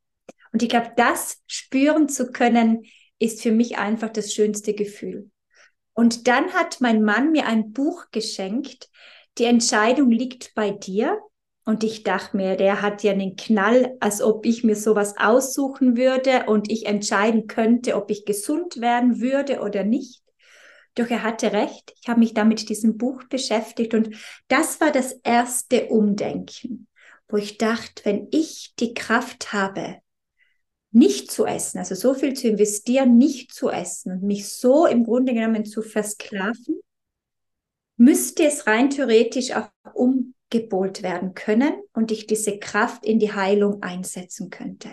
Und 0.54 0.64
ich 0.64 0.70
glaube, 0.70 0.92
das 0.96 1.40
spüren 1.48 2.10
zu 2.10 2.32
können, 2.32 2.84
ist 3.18 3.42
für 3.42 3.52
mich 3.52 3.78
einfach 3.78 4.10
das 4.10 4.34
schönste 4.34 4.74
Gefühl. 4.74 5.30
Und 5.94 6.28
dann 6.28 6.54
hat 6.54 6.80
mein 6.80 7.04
Mann 7.04 7.32
mir 7.32 7.46
ein 7.46 7.74
Buch 7.74 8.06
geschenkt, 8.12 8.90
die 9.38 9.46
Entscheidung 9.46 10.12
liegt 10.12 10.54
bei 10.56 10.72
dir. 10.72 11.20
Und 11.66 11.84
ich 11.84 12.04
dachte 12.04 12.36
mir, 12.36 12.56
der 12.56 12.82
hat 12.82 13.04
ja 13.04 13.12
einen 13.12 13.36
Knall, 13.36 13.96
als 14.00 14.22
ob 14.22 14.46
ich 14.46 14.64
mir 14.64 14.76
sowas 14.76 15.14
aussuchen 15.18 15.98
würde 15.98 16.46
und 16.48 16.72
ich 16.72 16.88
entscheiden 16.88 17.46
könnte, 17.46 17.96
ob 17.96 18.10
ich 18.10 18.26
gesund 18.26 18.82
werden 18.82 19.22
würde 19.22 19.60
oder 19.62 19.84
nicht. 19.84 20.24
Doch 20.96 21.10
er 21.10 21.22
hatte 21.22 21.54
recht. 21.54 21.94
Ich 22.02 22.10
habe 22.10 22.22
mich 22.22 22.34
da 22.34 22.44
mit 22.44 22.68
diesem 22.70 22.98
Buch 22.98 23.24
beschäftigt 23.26 23.94
und 23.94 24.16
das 24.48 24.82
war 24.82 24.92
das 24.92 25.14
erste 25.24 25.88
Umdenken, 25.88 26.88
wo 27.28 27.38
ich 27.38 27.60
dachte, 27.60 28.04
wenn 28.04 28.28
ich 28.32 28.74
die 28.80 28.96
Kraft 28.96 29.54
habe, 29.54 29.98
nicht 30.92 31.32
zu 31.32 31.46
essen, 31.46 31.78
also 31.78 31.94
so 31.94 32.16
viel 32.16 32.34
zu 32.34 32.48
investieren, 32.48 33.18
nicht 33.18 33.54
zu 33.54 33.70
essen 33.70 34.14
und 34.14 34.24
mich 34.24 34.50
so 34.50 34.88
im 34.88 35.04
Grunde 35.04 35.34
genommen 35.34 35.66
zu 35.66 35.84
versklaven, 35.84 36.82
müsste 38.00 38.46
es 38.46 38.66
rein 38.66 38.90
theoretisch 38.90 39.52
auch 39.52 39.70
umgebohlt 39.94 41.04
werden 41.04 41.34
können 41.34 41.74
und 41.94 42.12
ich 42.12 42.28
diese 42.28 42.58
Kraft 42.58 43.06
in 43.06 43.20
die 43.20 43.34
Heilung 43.34 43.84
einsetzen 43.84 44.50
könnte. 44.50 44.90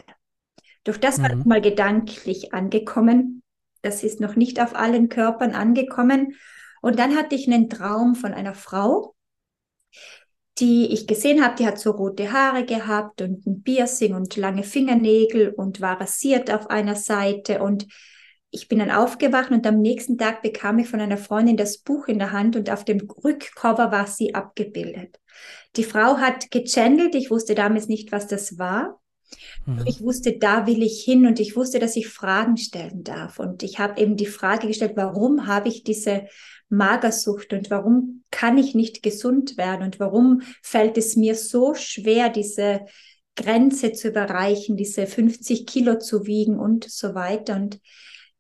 Doch 0.83 0.97
das 0.97 1.19
mhm. 1.19 1.23
war 1.23 1.37
mal 1.47 1.61
gedanklich 1.61 2.53
angekommen. 2.53 3.43
Das 3.81 4.03
ist 4.03 4.21
noch 4.21 4.35
nicht 4.35 4.61
auf 4.61 4.75
allen 4.75 5.09
Körpern 5.09 5.53
angekommen. 5.53 6.35
Und 6.83 6.99
dann 6.99 7.17
hatte 7.17 7.37
ich 7.37 7.47
einen 7.47 7.71
Traum 7.71 8.17
von 8.17 8.35
einer 8.35 8.55
Frau, 8.55 9.15
die 10.59 10.93
ich 10.93 11.07
gesehen 11.07 11.45
habe, 11.45 11.55
die 11.57 11.67
hat 11.67 11.79
so 11.79 11.93
rote 11.93 12.33
Haare 12.33 12.65
gehabt 12.65 13.23
und 13.23 13.47
ein 13.47 13.63
Piercing 13.63 14.15
und 14.15 14.37
lange 14.37 14.65
Fingernägel 14.65 15.51
und 15.51 15.81
war 15.81 16.01
rasiert 16.01 16.51
auf 16.51 16.71
einer 16.71 16.97
Seite 16.97 17.63
und 17.63 17.87
ich 18.57 18.69
bin 18.69 18.79
dann 18.79 18.91
aufgewacht 18.91 19.51
und 19.51 19.67
am 19.67 19.81
nächsten 19.81 20.17
Tag 20.17 20.41
bekam 20.41 20.79
ich 20.79 20.89
von 20.89 21.01
einer 21.01 21.19
Freundin 21.19 21.59
das 21.59 21.79
Buch 21.79 22.09
in 22.09 22.19
der 22.19 22.33
Hand 22.33 22.57
und 22.57 22.71
auf 22.71 22.85
dem 22.85 23.07
Rückcover 23.23 23.93
war 23.93 24.07
sie 24.07 24.35
abgebildet. 24.35 25.21
Die 25.77 25.85
Frau 25.85 26.17
hat 26.17 26.51
gechannelt, 26.51 27.15
ich 27.15 27.31
wusste 27.31 27.55
damals 27.55 27.87
nicht, 27.87 28.13
was 28.13 28.27
das 28.27 28.59
war. 28.59 28.99
Mhm. 29.67 29.85
Ich 29.87 30.01
wusste, 30.01 30.39
da 30.39 30.67
will 30.67 30.83
ich 30.83 31.05
hin 31.05 31.27
und 31.27 31.39
ich 31.39 31.55
wusste, 31.55 31.79
dass 31.79 31.97
ich 31.97 32.09
Fragen 32.09 32.57
stellen 32.57 33.05
darf. 33.05 33.39
Und 33.39 33.63
ich 33.63 33.79
habe 33.79 34.01
eben 34.01 34.17
die 34.17 34.27
Frage 34.27 34.69
gestellt, 34.69 34.93
warum 34.97 35.47
habe 35.47 35.69
ich 35.69 35.85
diese 35.85 36.27
Magersucht 36.71 37.53
und 37.53 37.71
warum 37.71 38.25
kann 38.31 38.57
ich 38.57 38.75
nicht 38.75 39.03
gesund 39.03 39.59
werden 39.59 39.83
und 39.83 40.01
warum 40.01 40.41
fällt 40.63 40.97
es 40.97 41.15
mir 41.15 41.35
so 41.35 41.75
schwer, 41.75 42.31
diese 42.31 42.87
Grenze 43.37 43.93
zu 43.93 44.09
überreichen, 44.09 44.79
diese 44.79 45.07
50 45.07 45.67
Kilo 45.67 45.99
zu 45.99 46.27
wiegen 46.27 46.59
und 46.59 46.89
so 46.89 47.15
weiter. 47.15 47.55
Und 47.55 47.81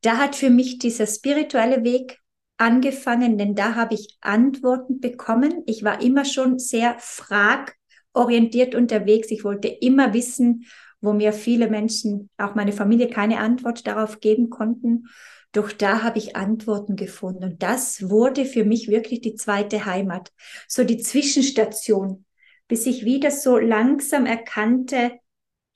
da 0.03 0.19
hat 0.19 0.37
für 0.37 0.51
mich 0.51 0.79
dieser 0.79 1.07
spirituelle 1.07 1.85
Weg 1.85 2.19
angefangen, 2.59 3.39
denn 3.39 3.55
da 3.55 3.75
habe 3.75 3.95
ich 3.95 4.17
Antworten 4.21 5.01
bekommen. 5.01 5.63
Ich 5.67 5.85
war 5.85 6.01
immer 6.01 6.25
schon 6.25 6.59
sehr 6.59 6.97
fragorientiert 6.99 8.75
unterwegs. 8.75 9.31
Ich 9.31 9.45
wollte 9.45 9.69
immer 9.69 10.15
wissen, 10.15 10.65
wo 11.01 11.13
mir 11.13 11.33
viele 11.33 11.69
Menschen, 11.69 12.31
auch 12.39 12.55
meine 12.55 12.73
Familie, 12.73 13.09
keine 13.09 13.39
Antwort 13.39 13.87
darauf 13.87 14.21
geben 14.21 14.51
konnten. 14.51 15.05
Doch 15.53 15.73
da 15.73 16.03
habe 16.03 16.19
ich 16.19 16.37
Antworten 16.37 16.97
gefunden. 16.97 17.45
Und 17.45 17.63
das 17.63 18.09
wurde 18.09 18.45
für 18.45 18.65
mich 18.65 18.89
wirklich 18.89 19.21
die 19.21 19.35
zweite 19.35 19.87
Heimat. 19.87 20.33
So 20.69 20.85
die 20.85 20.99
Zwischenstation, 20.99 22.25
bis 22.69 22.87
ich 22.87 23.05
wieder 23.05 23.31
so 23.31 23.59
langsam 23.59 24.27
erkannte, 24.27 25.13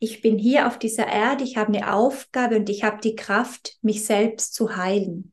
ich 0.00 0.22
bin 0.22 0.38
hier 0.38 0.66
auf 0.66 0.78
dieser 0.78 1.06
Erde, 1.06 1.44
ich 1.44 1.58
habe 1.58 1.68
eine 1.68 1.92
Aufgabe 1.92 2.56
und 2.56 2.70
ich 2.70 2.82
habe 2.82 3.00
die 3.02 3.14
Kraft, 3.14 3.76
mich 3.82 4.04
selbst 4.04 4.54
zu 4.54 4.76
heilen. 4.76 5.32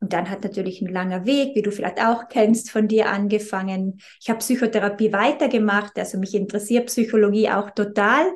Und 0.00 0.14
dann 0.14 0.30
hat 0.30 0.42
natürlich 0.42 0.80
ein 0.80 0.92
langer 0.92 1.26
Weg, 1.26 1.54
wie 1.54 1.62
du 1.62 1.70
vielleicht 1.70 2.02
auch 2.02 2.28
kennst, 2.28 2.70
von 2.70 2.88
dir 2.88 3.10
angefangen. 3.10 4.00
Ich 4.20 4.30
habe 4.30 4.40
Psychotherapie 4.40 5.12
weitergemacht, 5.12 5.96
also 5.96 6.18
mich 6.18 6.34
interessiert 6.34 6.86
Psychologie 6.86 7.50
auch 7.50 7.70
total. 7.70 8.32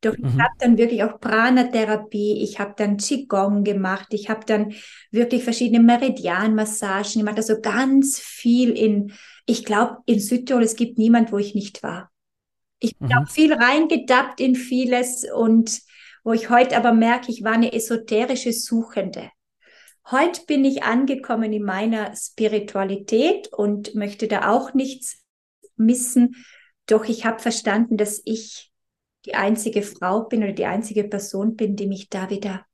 Doch 0.00 0.16
mhm. 0.18 0.26
ich 0.26 0.42
habe 0.42 0.54
dann 0.58 0.76
wirklich 0.76 1.04
auch 1.04 1.20
Prana-Therapie, 1.20 2.42
ich 2.42 2.58
habe 2.58 2.74
dann 2.76 2.96
Qigong 2.96 3.62
gemacht, 3.62 4.08
ich 4.10 4.28
habe 4.28 4.44
dann 4.44 4.72
wirklich 5.12 5.44
verschiedene 5.44 5.82
Meridianmassagen 5.82 7.20
gemacht, 7.20 7.36
also 7.36 7.60
ganz 7.60 8.18
viel 8.18 8.70
in, 8.70 9.12
ich 9.46 9.64
glaube, 9.64 9.98
in 10.06 10.18
Südtirol, 10.18 10.64
es 10.64 10.74
gibt 10.74 10.98
niemand, 10.98 11.32
wo 11.32 11.38
ich 11.38 11.54
nicht 11.54 11.82
war. 11.82 12.09
Ich 12.80 12.98
bin 12.98 13.08
mhm. 13.08 13.18
auch 13.18 13.28
viel 13.28 13.52
reingedappt 13.52 14.40
in 14.40 14.56
vieles 14.56 15.24
und 15.32 15.80
wo 16.24 16.32
ich 16.32 16.50
heute 16.50 16.76
aber 16.76 16.92
merke, 16.92 17.30
ich 17.30 17.44
war 17.44 17.52
eine 17.52 17.72
esoterische 17.72 18.52
Suchende. 18.52 19.30
Heute 20.10 20.42
bin 20.46 20.64
ich 20.64 20.82
angekommen 20.82 21.52
in 21.52 21.62
meiner 21.62 22.14
Spiritualität 22.16 23.52
und 23.52 23.94
möchte 23.94 24.28
da 24.28 24.50
auch 24.50 24.74
nichts 24.74 25.22
missen. 25.76 26.34
Doch 26.86 27.04
ich 27.04 27.24
habe 27.24 27.38
verstanden, 27.38 27.96
dass 27.96 28.20
ich 28.24 28.72
die 29.26 29.34
einzige 29.34 29.82
Frau 29.82 30.24
bin 30.24 30.42
oder 30.42 30.52
die 30.52 30.66
einzige 30.66 31.04
Person 31.04 31.54
bin, 31.54 31.76
die 31.76 31.86
mich 31.86 32.08
da 32.08 32.30
wieder 32.30 32.66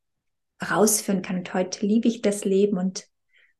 rausführen 0.70 1.22
kann. 1.22 1.38
Und 1.38 1.52
heute 1.52 1.84
liebe 1.84 2.08
ich 2.08 2.22
das 2.22 2.44
Leben 2.44 2.78
und 2.78 3.06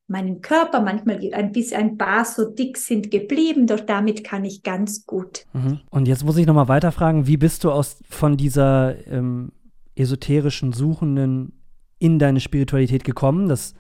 meinen 0.08 0.40
Körper. 0.40 0.80
Manchmal 0.80 1.20
ein 1.32 1.52
bisschen 1.52 1.80
ein 1.80 1.98
paar 1.98 2.25
so 2.25 2.50
dick 2.50 2.76
sind 2.76 3.10
geblieben, 3.10 3.66
doch 3.66 3.80
damit 3.80 4.25
kann 4.25 4.44
ich 4.44 4.62
ganz 4.62 5.06
gut. 5.06 5.44
Mhm. 5.52 5.80
Und 5.90 6.08
jetzt 6.08 6.25
muss 6.25 6.36
ich 6.36 6.46
nochmal 6.46 6.68
weiterfragen, 6.68 7.26
wie 7.26 7.36
bist 7.36 7.64
du 7.64 7.70
aus 7.70 7.98
von 8.08 8.36
dieser 8.36 8.94
ähm, 9.06 9.52
esoterischen 9.94 10.72
Suchenden 10.72 11.52
in 11.98 12.18
deine 12.18 12.40
Spiritualität 12.40 13.04
gekommen? 13.04 13.48
Das, 13.48 13.75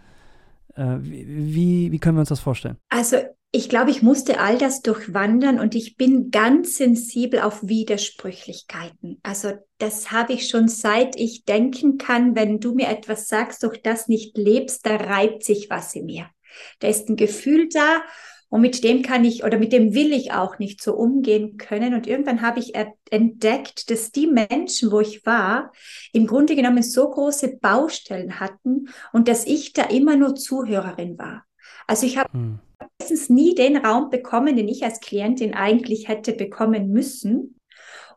wie, 0.76 1.90
wie 1.90 1.98
können 1.98 2.16
wir 2.16 2.20
uns 2.20 2.28
das 2.28 2.40
vorstellen? 2.40 2.76
Also 2.88 3.18
ich 3.52 3.68
glaube, 3.70 3.90
ich 3.90 4.02
musste 4.02 4.38
all 4.38 4.58
das 4.58 4.82
durchwandern 4.82 5.58
und 5.58 5.74
ich 5.74 5.96
bin 5.96 6.30
ganz 6.30 6.76
sensibel 6.76 7.40
auf 7.40 7.66
Widersprüchlichkeiten. 7.66 9.18
Also 9.22 9.52
das 9.78 10.10
habe 10.12 10.34
ich 10.34 10.48
schon 10.48 10.68
seit 10.68 11.16
ich 11.16 11.44
denken 11.44 11.96
kann, 11.96 12.34
wenn 12.34 12.60
du 12.60 12.74
mir 12.74 12.88
etwas 12.88 13.28
sagst, 13.28 13.62
durch 13.62 13.80
das 13.80 14.08
nicht 14.08 14.36
lebst, 14.36 14.84
da 14.84 14.96
reibt 14.96 15.42
sich 15.42 15.70
was 15.70 15.94
in 15.94 16.04
mir. 16.04 16.28
Da 16.80 16.88
ist 16.88 17.08
ein 17.08 17.16
Gefühl 17.16 17.68
da 17.72 18.02
und 18.48 18.60
mit 18.60 18.84
dem 18.84 19.02
kann 19.02 19.24
ich 19.24 19.44
oder 19.44 19.58
mit 19.58 19.72
dem 19.72 19.92
will 19.94 20.12
ich 20.12 20.32
auch 20.32 20.58
nicht 20.58 20.80
so 20.80 20.94
umgehen 20.94 21.56
können. 21.56 21.94
Und 21.94 22.06
irgendwann 22.06 22.42
habe 22.42 22.60
ich 22.60 22.74
entdeckt, 23.10 23.90
dass 23.90 24.12
die 24.12 24.28
Menschen, 24.28 24.92
wo 24.92 25.00
ich 25.00 25.26
war, 25.26 25.72
im 26.12 26.26
Grunde 26.26 26.54
genommen 26.54 26.82
so 26.82 27.10
große 27.10 27.58
Baustellen 27.60 28.38
hatten 28.38 28.88
und 29.12 29.26
dass 29.28 29.46
ich 29.46 29.72
da 29.72 29.84
immer 29.84 30.16
nur 30.16 30.36
Zuhörerin 30.36 31.18
war. 31.18 31.44
Also 31.88 32.06
ich 32.06 32.18
habe 32.18 32.32
hm. 32.32 32.58
meistens 32.98 33.28
nie 33.28 33.54
den 33.54 33.76
Raum 33.76 34.10
bekommen, 34.10 34.56
den 34.56 34.68
ich 34.68 34.84
als 34.84 35.00
Klientin 35.00 35.54
eigentlich 35.54 36.08
hätte 36.08 36.32
bekommen 36.32 36.90
müssen. 36.90 37.52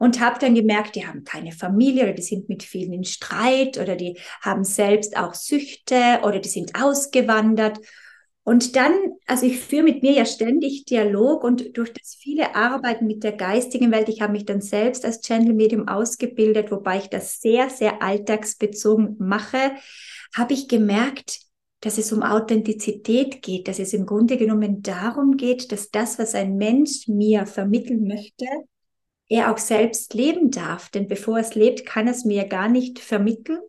Und 0.02 0.22
habe 0.22 0.40
dann 0.40 0.56
gemerkt, 0.56 0.96
die 0.96 1.06
haben 1.06 1.26
keine 1.26 1.52
Familie 1.52 2.04
oder 2.04 2.14
die 2.14 2.22
sind 2.22 2.48
mit 2.48 2.64
vielen 2.64 2.94
in 2.94 3.04
Streit 3.04 3.78
oder 3.78 3.98
die 3.98 4.18
haben 4.40 4.64
selbst 4.64 5.18
auch 5.18 5.34
Süchte 5.34 6.22
oder 6.24 6.40
die 6.40 6.48
sind 6.48 6.82
ausgewandert. 6.82 7.80
Und 8.44 8.76
dann, 8.76 8.94
also 9.28 9.46
ich 9.46 9.60
führe 9.60 9.84
mit 9.84 10.02
mir 10.02 10.14
ja 10.14 10.26
ständig 10.26 10.86
Dialog 10.86 11.44
und 11.44 11.78
durch 11.78 11.94
das 11.94 12.16
viele 12.16 12.56
Arbeiten 12.56 13.06
mit 13.06 13.24
der 13.24 13.34
geistigen 13.34 13.92
Welt, 13.92 14.10
ich 14.10 14.22
habe 14.22 14.32
mich 14.32 14.46
dann 14.46 14.62
selbst 14.62 15.06
als 15.06 15.22
Channel 15.22 15.54
Medium 15.54 15.88
ausgebildet, 15.88 16.72
wobei 16.72 16.98
ich 16.98 17.10
das 17.10 17.42
sehr, 17.42 17.70
sehr 17.70 18.02
alltagsbezogen 18.02 19.18
mache, 19.20 19.74
habe 20.36 20.54
ich 20.54 20.68
gemerkt, 20.68 21.42
dass 21.82 21.98
es 21.98 22.12
um 22.12 22.24
Authentizität 22.24 23.42
geht, 23.42 23.68
dass 23.68 23.80
es 23.80 23.94
im 23.94 24.06
Grunde 24.06 24.38
genommen 24.38 24.82
darum 24.82 25.38
geht, 25.38 25.72
dass 25.72 25.92
das, 25.92 26.20
was 26.20 26.36
ein 26.36 26.58
Mensch 26.58 27.08
mir 27.08 27.46
vermitteln 27.46 28.04
möchte, 28.06 28.46
er 29.30 29.52
auch 29.54 29.58
selbst 29.58 30.14
leben 30.14 30.52
darf. 30.52 30.90
Denn 30.90 31.08
bevor 31.08 31.38
es 31.38 31.56
lebt, 31.56 31.86
kann 31.86 32.08
es 32.08 32.26
mir 32.26 32.46
gar 32.46 32.68
nicht 32.68 33.00
vermitteln. 33.00 33.62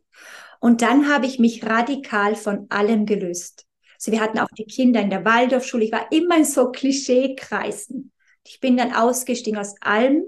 Und 0.59 0.83
dann 0.83 1.09
habe 1.09 1.27
ich 1.27 1.39
mich 1.39 1.65
radikal 1.65 2.35
von 2.35 2.67
allem 2.71 3.07
gelöst. 3.07 3.67
Also 4.01 4.13
wir 4.13 4.21
hatten 4.21 4.39
auch 4.39 4.49
die 4.57 4.65
Kinder 4.65 5.01
in 5.01 5.11
der 5.11 5.25
Waldorfschule. 5.25 5.85
Ich 5.85 5.93
war 5.93 6.11
immer 6.11 6.39
in 6.39 6.45
so 6.45 6.71
Klischeekreisen. 6.71 8.13
Ich 8.45 8.61
bin 8.61 8.77
dann 8.77 8.95
ausgestiegen 8.95 9.59
aus 9.59 9.75
allem 9.81 10.25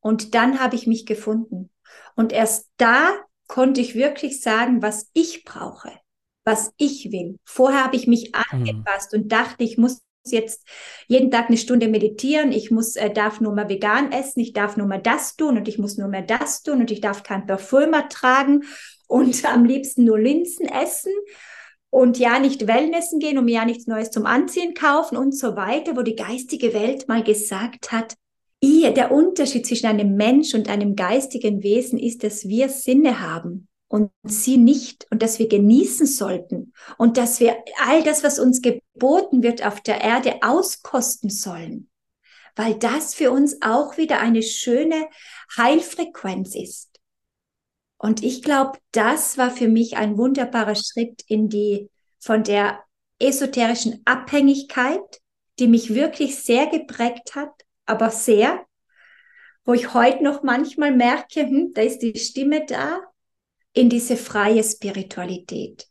und 0.00 0.34
dann 0.34 0.60
habe 0.60 0.76
ich 0.76 0.86
mich 0.86 1.06
gefunden. 1.06 1.70
Und 2.14 2.32
erst 2.32 2.68
da 2.76 3.10
konnte 3.48 3.80
ich 3.80 3.94
wirklich 3.94 4.40
sagen, 4.40 4.82
was 4.82 5.10
ich 5.14 5.44
brauche 5.44 5.90
was 6.44 6.72
ich 6.76 7.10
will. 7.10 7.38
Vorher 7.44 7.84
habe 7.84 7.96
ich 7.96 8.06
mich 8.06 8.32
mhm. 8.32 8.60
angepasst 8.60 9.14
und 9.14 9.32
dachte, 9.32 9.64
ich 9.64 9.78
muss 9.78 10.02
jetzt 10.26 10.66
jeden 11.06 11.30
Tag 11.30 11.48
eine 11.48 11.58
Stunde 11.58 11.88
meditieren, 11.88 12.50
ich 12.52 12.70
muss, 12.70 12.96
äh, 12.96 13.10
darf 13.10 13.40
nur 13.40 13.54
mal 13.54 13.68
vegan 13.68 14.10
essen, 14.10 14.40
ich 14.40 14.54
darf 14.54 14.76
nur 14.76 14.86
mal 14.86 15.00
das 15.00 15.36
tun 15.36 15.58
und 15.58 15.68
ich 15.68 15.78
muss 15.78 15.98
nur 15.98 16.08
mehr 16.08 16.22
das 16.22 16.62
tun 16.62 16.80
und 16.80 16.90
ich 16.90 17.02
darf 17.02 17.22
kein 17.22 17.46
Parfüm 17.46 17.90
mehr 17.90 18.08
tragen 18.08 18.64
und 19.06 19.44
am 19.44 19.64
liebsten 19.64 20.04
nur 20.04 20.18
Linsen 20.18 20.66
essen 20.66 21.12
und 21.94 22.18
ja 22.18 22.40
nicht 22.40 22.66
Wellnessen 22.66 23.20
gehen 23.20 23.38
und 23.38 23.46
ja 23.46 23.64
nichts 23.64 23.86
Neues 23.86 24.10
zum 24.10 24.26
Anziehen 24.26 24.74
kaufen 24.74 25.16
und 25.16 25.32
so 25.32 25.54
weiter, 25.54 25.96
wo 25.96 26.02
die 26.02 26.16
geistige 26.16 26.74
Welt 26.74 27.06
mal 27.06 27.22
gesagt 27.22 27.92
hat, 27.92 28.14
der 28.90 29.12
Unterschied 29.12 29.64
zwischen 29.64 29.86
einem 29.86 30.16
Mensch 30.16 30.54
und 30.54 30.68
einem 30.68 30.96
geistigen 30.96 31.62
Wesen 31.62 31.96
ist, 31.96 32.24
dass 32.24 32.48
wir 32.48 32.68
Sinne 32.68 33.20
haben 33.20 33.68
und 33.86 34.10
sie 34.24 34.56
nicht 34.56 35.06
und 35.12 35.22
dass 35.22 35.38
wir 35.38 35.46
genießen 35.46 36.06
sollten 36.06 36.72
und 36.98 37.16
dass 37.16 37.38
wir 37.38 37.56
all 37.86 38.02
das, 38.02 38.24
was 38.24 38.40
uns 38.40 38.60
geboten 38.60 39.44
wird 39.44 39.64
auf 39.64 39.80
der 39.80 40.00
Erde, 40.00 40.42
auskosten 40.42 41.30
sollen, 41.30 41.88
weil 42.56 42.74
das 42.74 43.14
für 43.14 43.30
uns 43.30 43.62
auch 43.62 43.96
wieder 43.98 44.18
eine 44.18 44.42
schöne 44.42 45.06
Heilfrequenz 45.56 46.56
ist. 46.56 46.93
Und 47.98 48.22
ich 48.22 48.42
glaube, 48.42 48.78
das 48.92 49.38
war 49.38 49.50
für 49.50 49.68
mich 49.68 49.96
ein 49.96 50.18
wunderbarer 50.18 50.74
Schritt 50.74 51.22
in 51.26 51.48
die 51.48 51.90
von 52.18 52.42
der 52.42 52.80
esoterischen 53.18 54.02
Abhängigkeit, 54.04 55.20
die 55.58 55.68
mich 55.68 55.94
wirklich 55.94 56.36
sehr 56.36 56.66
geprägt 56.66 57.34
hat, 57.34 57.52
aber 57.86 58.10
sehr, 58.10 58.64
wo 59.64 59.72
ich 59.72 59.94
heute 59.94 60.22
noch 60.22 60.42
manchmal 60.42 60.94
merke, 60.94 61.42
hm, 61.42 61.72
da 61.74 61.82
ist 61.82 62.00
die 62.00 62.18
Stimme 62.18 62.66
da, 62.66 63.00
in 63.74 63.88
diese 63.88 64.16
freie 64.16 64.62
Spiritualität, 64.62 65.88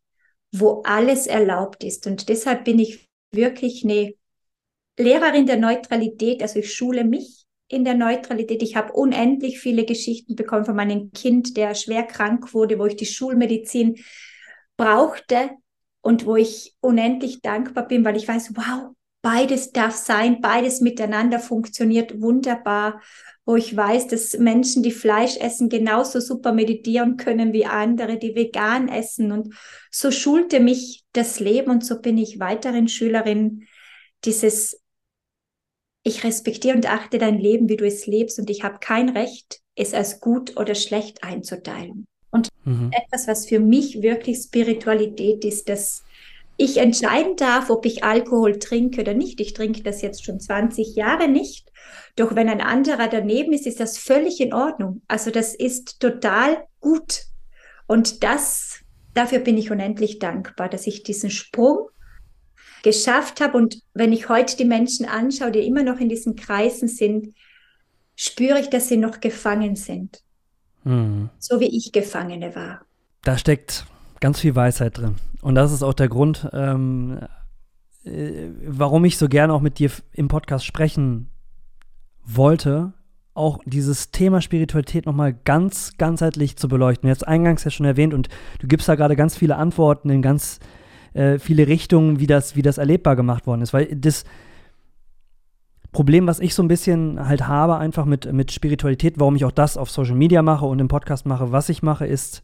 wo 0.51 0.81
alles 0.83 1.27
erlaubt 1.27 1.83
ist. 1.83 2.07
Und 2.07 2.29
deshalb 2.29 2.63
bin 2.63 2.79
ich 2.79 3.10
wirklich 3.31 3.83
eine 3.83 4.13
Lehrerin 4.98 5.45
der 5.45 5.57
Neutralität. 5.57 6.41
Also 6.41 6.60
ich 6.60 6.74
schule 6.74 7.03
mich 7.03 7.43
in 7.67 7.86
der 7.86 7.96
Neutralität. 7.96 8.62
Ich 8.62 8.75
habe 8.75 8.93
unendlich 8.93 9.60
viele 9.60 9.86
Geschichten 9.86 10.36
bekommen 10.36 10.65
von 10.65 10.75
meinem 10.75 11.12
Kind, 11.12 11.58
der 11.58 11.75
schwer 11.75 12.03
krank 12.03 12.53
wurde, 12.53 12.79
wo 12.79 12.86
ich 12.86 12.96
die 12.96 13.05
Schulmedizin 13.05 13.96
brauchte 14.77 15.51
und 16.01 16.25
wo 16.25 16.36
ich 16.36 16.75
unendlich 16.82 17.41
dankbar 17.41 17.88
bin, 17.88 18.03
weil 18.03 18.17
ich 18.17 18.27
weiß, 18.27 18.53
wow, 18.55 18.93
beides 19.22 19.72
darf 19.72 19.96
sein, 19.96 20.41
beides 20.41 20.82
miteinander 20.82 21.39
funktioniert 21.39 22.22
wunderbar 22.22 23.00
wo 23.46 23.55
ich 23.58 23.75
weiß, 23.75 24.08
dass 24.08 24.38
Menschen, 24.38 24.84
die 24.84 24.91
Fleisch 24.91 25.38
essen, 25.38 25.67
genauso 25.67 26.20
super 26.20 26.53
meditieren 26.53 27.17
können 27.17 27.51
wie 27.51 27.65
andere, 27.65 28.17
die 28.17 28.36
vegan 28.36 28.88
essen. 28.88 29.32
Und 29.32 29.53
so 29.91 30.12
schulte 30.12 30.60
mich 30.60 31.03
das 31.12 31.39
Leben 31.39 31.70
und 31.70 31.86
so 31.86 32.00
bin 32.00 32.17
ich 32.17 32.39
weiterhin 32.39 32.88
Schülerin 32.88 33.67
dieses, 34.24 34.82
ich 36.03 36.24
respektiere 36.24 36.75
und 36.75 36.89
achte 36.89 37.17
dein 37.17 37.39
Leben, 37.39 37.69
wie 37.69 37.77
du 37.77 37.86
es 37.86 38.05
lebst 38.05 38.38
und 38.39 38.50
ich 38.50 38.63
habe 38.63 38.79
kein 38.79 39.10
Recht, 39.10 39.62
es 39.75 39.93
als 39.93 40.19
gut 40.19 40.57
oder 40.57 40.75
schlecht 40.75 41.24
einzuteilen. 41.24 42.05
Und 42.29 42.50
mhm. 42.66 42.92
etwas, 42.92 43.27
was 43.27 43.46
für 43.48 43.59
mich 43.59 44.01
wirklich 44.01 44.37
Spiritualität 44.37 45.46
ist, 45.46 45.70
dass 45.70 46.03
ich 46.57 46.77
entscheiden 46.77 47.35
darf, 47.35 47.70
ob 47.70 47.85
ich 47.85 48.03
Alkohol 48.03 48.59
trinke 48.59 49.01
oder 49.01 49.13
nicht. 49.13 49.39
Ich 49.39 49.53
trinke 49.53 49.81
das 49.81 50.01
jetzt 50.01 50.24
schon 50.24 50.39
20 50.39 50.96
Jahre 50.96 51.27
nicht. 51.27 51.72
Doch 52.16 52.35
wenn 52.35 52.50
ein 52.50 52.61
anderer 52.61 53.07
daneben 53.07 53.53
ist, 53.53 53.66
ist 53.66 53.79
das 53.79 53.98
völlig 53.98 54.39
in 54.39 54.53
Ordnung. 54.53 55.01
Also 55.07 55.31
das 55.31 55.55
ist 55.55 56.00
total 56.00 56.63
gut. 56.79 57.24
Und 57.87 58.24
das, 58.24 58.81
dafür 59.13 59.39
bin 59.39 59.57
ich 59.57 59.72
unendlich 59.72 60.20
dankbar, 60.20 60.70
dass 60.70 60.85
ich 60.85 61.03
diesen 61.03 61.31
Sprung 61.31 61.89
geschafft 62.83 63.41
habe. 63.41 63.57
Und 63.57 63.81
wenn 63.93 64.13
ich 64.13 64.29
heute 64.29 64.55
die 64.55 64.65
Menschen 64.65 65.07
anschaue, 65.07 65.51
die 65.51 65.65
immer 65.65 65.83
noch 65.83 66.00
in 66.00 66.09
diesen 66.09 66.35
Kreisen 66.35 66.87
sind, 66.87 67.33
spüre 68.15 68.59
ich, 68.59 68.69
dass 68.69 68.87
sie 68.87 68.98
noch 68.98 69.19
gefangen 69.19 69.75
sind. 69.75 70.22
Hm. 70.83 71.29
So 71.39 71.59
wie 71.59 71.75
ich 71.75 71.91
Gefangene 71.91 72.55
war. 72.55 72.81
Da 73.24 73.37
steckt 73.37 73.85
ganz 74.19 74.41
viel 74.41 74.55
Weisheit 74.55 74.98
drin. 74.98 75.15
Und 75.41 75.55
das 75.55 75.72
ist 75.72 75.83
auch 75.83 75.93
der 75.93 76.09
Grund, 76.09 76.48
ähm, 76.53 77.19
äh, 78.05 78.50
warum 78.65 79.05
ich 79.05 79.17
so 79.17 79.27
gerne 79.27 79.53
auch 79.53 79.61
mit 79.61 79.79
dir 79.79 79.91
im 80.11 80.27
Podcast 80.27 80.65
sprechen 80.65 81.29
wollte, 82.25 82.93
auch 83.33 83.59
dieses 83.65 84.11
Thema 84.11 84.41
Spiritualität 84.41 85.05
nochmal 85.05 85.33
ganz 85.33 85.93
ganzheitlich 85.98 86.55
zu 86.55 86.67
beleuchten. 86.67 87.09
Jetzt 87.09 87.27
eingangs 87.27 87.63
ja 87.63 87.72
schon 87.72 87.85
erwähnt 87.85 88.13
und 88.13 88.29
du 88.59 88.67
gibst 88.67 88.87
da 88.87 88.96
gerade 88.96 89.15
ganz 89.15 89.35
viele 89.35 89.55
Antworten 89.55 90.09
in 90.09 90.22
ganz 90.22 90.59
äh, 91.14 91.40
viele 91.40 91.68
Richtungen, 91.68 92.20
wie 92.20 92.28
das, 92.28 92.56
wie 92.56 92.62
das 92.62 92.78
erlebbar 92.78 93.16
gemacht 93.16 93.48
worden 93.48 93.62
ist. 93.62 93.74
Weil 93.74 93.96
das 93.96 94.26
Problem, 95.92 96.26
was 96.26 96.40
ich 96.40 96.56
so 96.56 96.64
ein 96.64 96.68
bisschen 96.68 97.28
halt 97.28 97.48
habe, 97.48 97.78
einfach 97.78 98.06
mit, 98.06 98.32
mit 98.34 98.52
Spiritualität, 98.52 99.20
warum 99.20 99.36
ich 99.36 99.46
auch 99.46 99.52
das 99.52 99.78
auf 99.78 99.92
Social 99.92 100.16
Media 100.16 100.42
mache 100.42 100.66
und 100.66 100.80
im 100.80 100.88
Podcast 100.88 101.26
mache, 101.26 101.52
was 101.52 101.70
ich 101.70 101.84
mache, 101.84 102.08
ist 102.08 102.42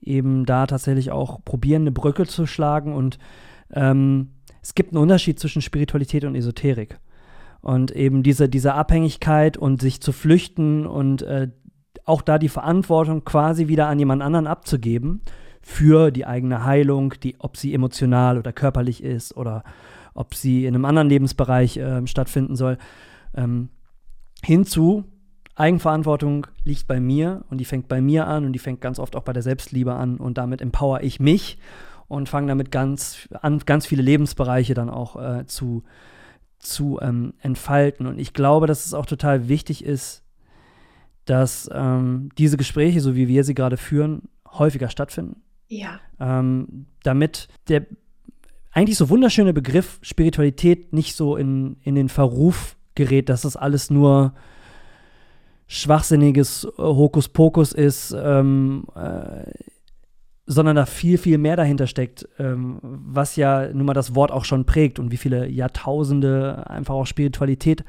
eben 0.00 0.46
da 0.46 0.66
tatsächlich 0.66 1.10
auch 1.10 1.44
probieren, 1.44 1.82
eine 1.82 1.92
Brücke 1.92 2.26
zu 2.26 2.46
schlagen. 2.46 2.94
Und 2.94 3.18
ähm, 3.72 4.30
es 4.62 4.74
gibt 4.74 4.92
einen 4.92 5.02
Unterschied 5.02 5.38
zwischen 5.38 5.62
Spiritualität 5.62 6.24
und 6.24 6.34
Esoterik. 6.34 6.98
Und 7.60 7.90
eben 7.90 8.22
diese, 8.22 8.48
diese 8.48 8.74
Abhängigkeit 8.74 9.58
und 9.58 9.80
sich 9.80 10.00
zu 10.00 10.12
flüchten 10.12 10.86
und 10.86 11.22
äh, 11.22 11.48
auch 12.04 12.22
da 12.22 12.38
die 12.38 12.48
Verantwortung 12.48 13.24
quasi 13.24 13.68
wieder 13.68 13.88
an 13.88 13.98
jemand 13.98 14.22
anderen 14.22 14.46
abzugeben 14.46 15.22
für 15.68 16.12
die 16.12 16.24
eigene 16.24 16.64
Heilung, 16.64 17.14
die, 17.24 17.34
ob 17.40 17.56
sie 17.56 17.74
emotional 17.74 18.38
oder 18.38 18.52
körperlich 18.52 19.02
ist 19.02 19.36
oder 19.36 19.64
ob 20.14 20.32
sie 20.32 20.64
in 20.64 20.76
einem 20.76 20.84
anderen 20.84 21.08
Lebensbereich 21.08 21.76
äh, 21.76 22.06
stattfinden 22.06 22.54
soll. 22.54 22.78
Ähm, 23.34 23.70
hinzu, 24.44 25.04
Eigenverantwortung 25.56 26.46
liegt 26.62 26.86
bei 26.86 27.00
mir 27.00 27.44
und 27.50 27.58
die 27.58 27.64
fängt 27.64 27.88
bei 27.88 28.00
mir 28.00 28.28
an 28.28 28.46
und 28.46 28.52
die 28.52 28.60
fängt 28.60 28.80
ganz 28.80 29.00
oft 29.00 29.16
auch 29.16 29.24
bei 29.24 29.32
der 29.32 29.42
Selbstliebe 29.42 29.92
an 29.92 30.18
und 30.18 30.38
damit 30.38 30.62
empower 30.62 31.02
ich 31.02 31.18
mich 31.18 31.58
und 32.06 32.28
fange 32.28 32.46
damit 32.46 32.70
ganz 32.70 33.28
an, 33.42 33.58
ganz 33.58 33.86
viele 33.86 34.02
Lebensbereiche 34.02 34.74
dann 34.74 34.88
auch 34.88 35.16
äh, 35.16 35.46
zu, 35.46 35.82
zu 36.60 37.00
ähm, 37.02 37.34
entfalten. 37.40 38.06
Und 38.06 38.20
ich 38.20 38.34
glaube, 38.34 38.68
dass 38.68 38.86
es 38.86 38.94
auch 38.94 39.06
total 39.06 39.48
wichtig 39.48 39.84
ist, 39.84 40.22
dass 41.24 41.68
ähm, 41.74 42.28
diese 42.38 42.56
Gespräche, 42.56 43.00
so 43.00 43.16
wie 43.16 43.26
wir 43.26 43.42
sie 43.42 43.54
gerade 43.54 43.76
führen, 43.76 44.28
häufiger 44.48 44.90
stattfinden. 44.90 45.42
Ja. 45.68 46.00
Ähm, 46.20 46.86
damit 47.02 47.48
der 47.68 47.86
eigentlich 48.72 48.98
so 48.98 49.08
wunderschöne 49.08 49.54
Begriff 49.54 49.98
Spiritualität 50.02 50.92
nicht 50.92 51.16
so 51.16 51.36
in, 51.36 51.76
in 51.82 51.94
den 51.94 52.08
Verruf 52.08 52.76
gerät, 52.94 53.28
dass 53.28 53.42
das 53.42 53.56
alles 53.56 53.90
nur 53.90 54.34
schwachsinniges 55.66 56.64
äh, 56.64 56.82
Hokuspokus 56.82 57.72
ist, 57.72 58.14
ähm, 58.18 58.84
äh, 58.94 59.50
sondern 60.46 60.76
da 60.76 60.86
viel, 60.86 61.18
viel 61.18 61.38
mehr 61.38 61.56
dahinter 61.56 61.86
steckt, 61.86 62.28
ähm, 62.38 62.78
was 62.82 63.36
ja 63.36 63.68
nun 63.72 63.86
mal 63.86 63.94
das 63.94 64.14
Wort 64.14 64.30
auch 64.30 64.44
schon 64.44 64.64
prägt 64.64 64.98
und 64.98 65.10
wie 65.10 65.16
viele 65.16 65.48
Jahrtausende 65.48 66.68
einfach 66.70 66.94
auch 66.94 67.06
Spiritualität 67.06 67.84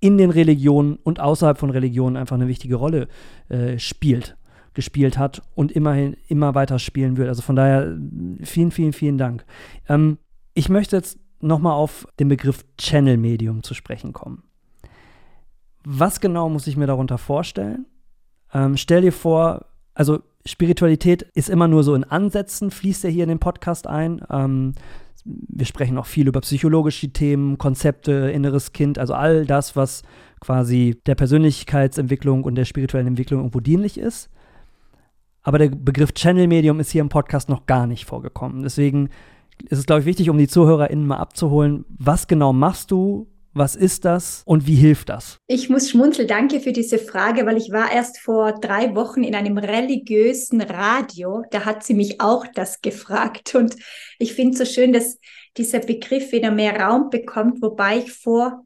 in 0.00 0.16
den 0.16 0.30
Religionen 0.30 0.96
und 1.02 1.18
außerhalb 1.18 1.58
von 1.58 1.70
Religionen 1.70 2.16
einfach 2.16 2.36
eine 2.36 2.46
wichtige 2.46 2.76
Rolle 2.76 3.08
äh, 3.48 3.78
spielt, 3.78 4.36
gespielt 4.78 5.18
hat 5.18 5.42
und 5.56 5.72
immerhin 5.72 6.16
immer 6.28 6.54
weiter 6.54 6.78
spielen 6.78 7.16
wird. 7.16 7.28
Also 7.28 7.42
von 7.42 7.56
daher 7.56 7.98
vielen, 8.44 8.70
vielen, 8.70 8.92
vielen 8.92 9.18
Dank. 9.18 9.44
Ähm, 9.88 10.18
ich 10.54 10.68
möchte 10.68 10.94
jetzt 10.94 11.18
nochmal 11.40 11.72
auf 11.72 12.06
den 12.20 12.28
Begriff 12.28 12.64
Channel 12.76 13.16
Medium 13.16 13.64
zu 13.64 13.74
sprechen 13.74 14.12
kommen. 14.12 14.44
Was 15.82 16.20
genau 16.20 16.48
muss 16.48 16.68
ich 16.68 16.76
mir 16.76 16.86
darunter 16.86 17.18
vorstellen? 17.18 17.86
Ähm, 18.54 18.76
stell 18.76 19.02
dir 19.02 19.10
vor, 19.10 19.64
also 19.94 20.20
Spiritualität 20.46 21.22
ist 21.22 21.50
immer 21.50 21.66
nur 21.66 21.82
so 21.82 21.96
in 21.96 22.04
Ansätzen, 22.04 22.70
fließt 22.70 23.02
ja 23.02 23.10
hier 23.10 23.24
in 23.24 23.30
den 23.30 23.40
Podcast 23.40 23.88
ein. 23.88 24.20
Ähm, 24.30 24.74
wir 25.24 25.66
sprechen 25.66 25.98
auch 25.98 26.06
viel 26.06 26.28
über 26.28 26.40
psychologische 26.42 27.08
Themen, 27.08 27.58
Konzepte, 27.58 28.30
inneres 28.32 28.72
Kind, 28.72 28.96
also 28.96 29.14
all 29.14 29.44
das, 29.44 29.74
was 29.74 30.04
quasi 30.38 31.00
der 31.06 31.16
Persönlichkeitsentwicklung 31.16 32.44
und 32.44 32.54
der 32.54 32.64
spirituellen 32.64 33.08
Entwicklung 33.08 33.40
irgendwo 33.40 33.58
dienlich 33.58 33.98
ist. 33.98 34.30
Aber 35.42 35.58
der 35.58 35.68
Begriff 35.70 36.12
Channel 36.12 36.46
Medium 36.46 36.80
ist 36.80 36.90
hier 36.90 37.00
im 37.00 37.08
Podcast 37.08 37.48
noch 37.48 37.66
gar 37.66 37.86
nicht 37.86 38.04
vorgekommen. 38.04 38.62
Deswegen 38.62 39.08
ist 39.68 39.78
es, 39.78 39.86
glaube 39.86 40.00
ich, 40.00 40.06
wichtig, 40.06 40.30
um 40.30 40.38
die 40.38 40.48
ZuhörerInnen 40.48 41.06
mal 41.06 41.18
abzuholen, 41.18 41.84
was 41.88 42.26
genau 42.26 42.52
machst 42.52 42.90
du 42.90 43.28
was 43.58 43.76
ist 43.76 44.04
das 44.04 44.42
und 44.44 44.66
wie 44.66 44.76
hilft 44.76 45.08
das? 45.08 45.38
Ich 45.46 45.68
muss 45.68 45.90
schmunzeln. 45.90 46.28
Danke 46.28 46.60
für 46.60 46.72
diese 46.72 46.98
Frage, 46.98 47.44
weil 47.44 47.56
ich 47.56 47.72
war 47.72 47.90
erst 47.92 48.18
vor 48.18 48.52
drei 48.52 48.94
Wochen 48.94 49.24
in 49.24 49.34
einem 49.34 49.58
religiösen 49.58 50.60
Radio. 50.60 51.42
Da 51.50 51.64
hat 51.64 51.82
sie 51.82 51.94
mich 51.94 52.20
auch 52.20 52.46
das 52.54 52.80
gefragt. 52.80 53.54
Und 53.54 53.76
ich 54.18 54.34
finde 54.34 54.52
es 54.52 54.58
so 54.58 54.64
schön, 54.64 54.92
dass 54.92 55.18
dieser 55.56 55.80
Begriff 55.80 56.30
wieder 56.32 56.50
mehr 56.50 56.78
Raum 56.78 57.10
bekommt, 57.10 57.60
wobei 57.60 57.98
ich 57.98 58.12
vor 58.12 58.64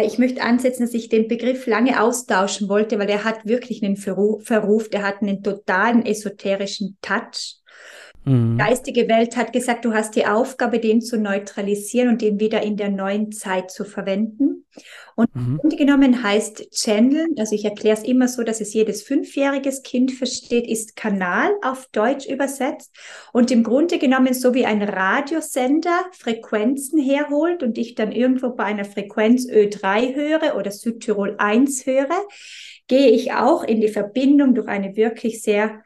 ich 0.00 0.18
möchte 0.18 0.42
ansetzen, 0.42 0.84
dass 0.84 0.94
ich 0.94 1.08
den 1.08 1.28
Begriff 1.28 1.66
lange 1.66 2.00
austauschen 2.02 2.68
wollte, 2.68 2.98
weil 2.98 3.10
er 3.10 3.24
hat 3.24 3.46
wirklich 3.46 3.82
einen 3.82 3.96
Verruf, 3.96 4.88
der 4.88 5.02
hat 5.02 5.20
einen 5.20 5.42
totalen 5.42 6.06
esoterischen 6.06 6.96
Touch. 7.02 7.61
Mhm. 8.24 8.56
Geistige 8.56 9.08
Welt 9.08 9.36
hat 9.36 9.52
gesagt, 9.52 9.84
du 9.84 9.92
hast 9.92 10.14
die 10.14 10.26
Aufgabe, 10.26 10.78
den 10.78 11.00
zu 11.00 11.18
neutralisieren 11.18 12.08
und 12.08 12.22
den 12.22 12.38
wieder 12.38 12.62
in 12.62 12.76
der 12.76 12.88
neuen 12.88 13.32
Zeit 13.32 13.70
zu 13.70 13.84
verwenden. 13.84 14.64
Und 15.16 15.34
mhm. 15.34 15.42
im 15.42 15.58
Grunde 15.58 15.76
genommen 15.76 16.22
heißt 16.22 16.70
Channel, 16.70 17.26
also 17.36 17.54
ich 17.54 17.64
erkläre 17.64 17.96
es 17.96 18.04
immer 18.04 18.28
so, 18.28 18.42
dass 18.42 18.60
es 18.60 18.72
jedes 18.74 19.02
fünfjähriges 19.02 19.82
Kind 19.82 20.12
versteht, 20.12 20.68
ist 20.68 20.94
Kanal 20.96 21.50
auf 21.62 21.88
Deutsch 21.92 22.26
übersetzt 22.26 22.94
und 23.32 23.50
im 23.50 23.64
Grunde 23.64 23.98
genommen 23.98 24.34
so 24.34 24.54
wie 24.54 24.66
ein 24.66 24.82
Radiosender 24.82 26.04
Frequenzen 26.12 27.00
herholt 27.00 27.62
und 27.62 27.76
ich 27.76 27.94
dann 27.94 28.12
irgendwo 28.12 28.50
bei 28.50 28.64
einer 28.64 28.84
Frequenz 28.84 29.46
Ö3 29.46 30.14
höre 30.14 30.56
oder 30.56 30.70
Südtirol 30.70 31.34
1 31.38 31.86
höre, 31.86 32.22
gehe 32.86 33.10
ich 33.10 33.32
auch 33.32 33.64
in 33.64 33.80
die 33.80 33.88
Verbindung 33.88 34.54
durch 34.54 34.68
eine 34.68 34.96
wirklich 34.96 35.42
sehr 35.42 35.82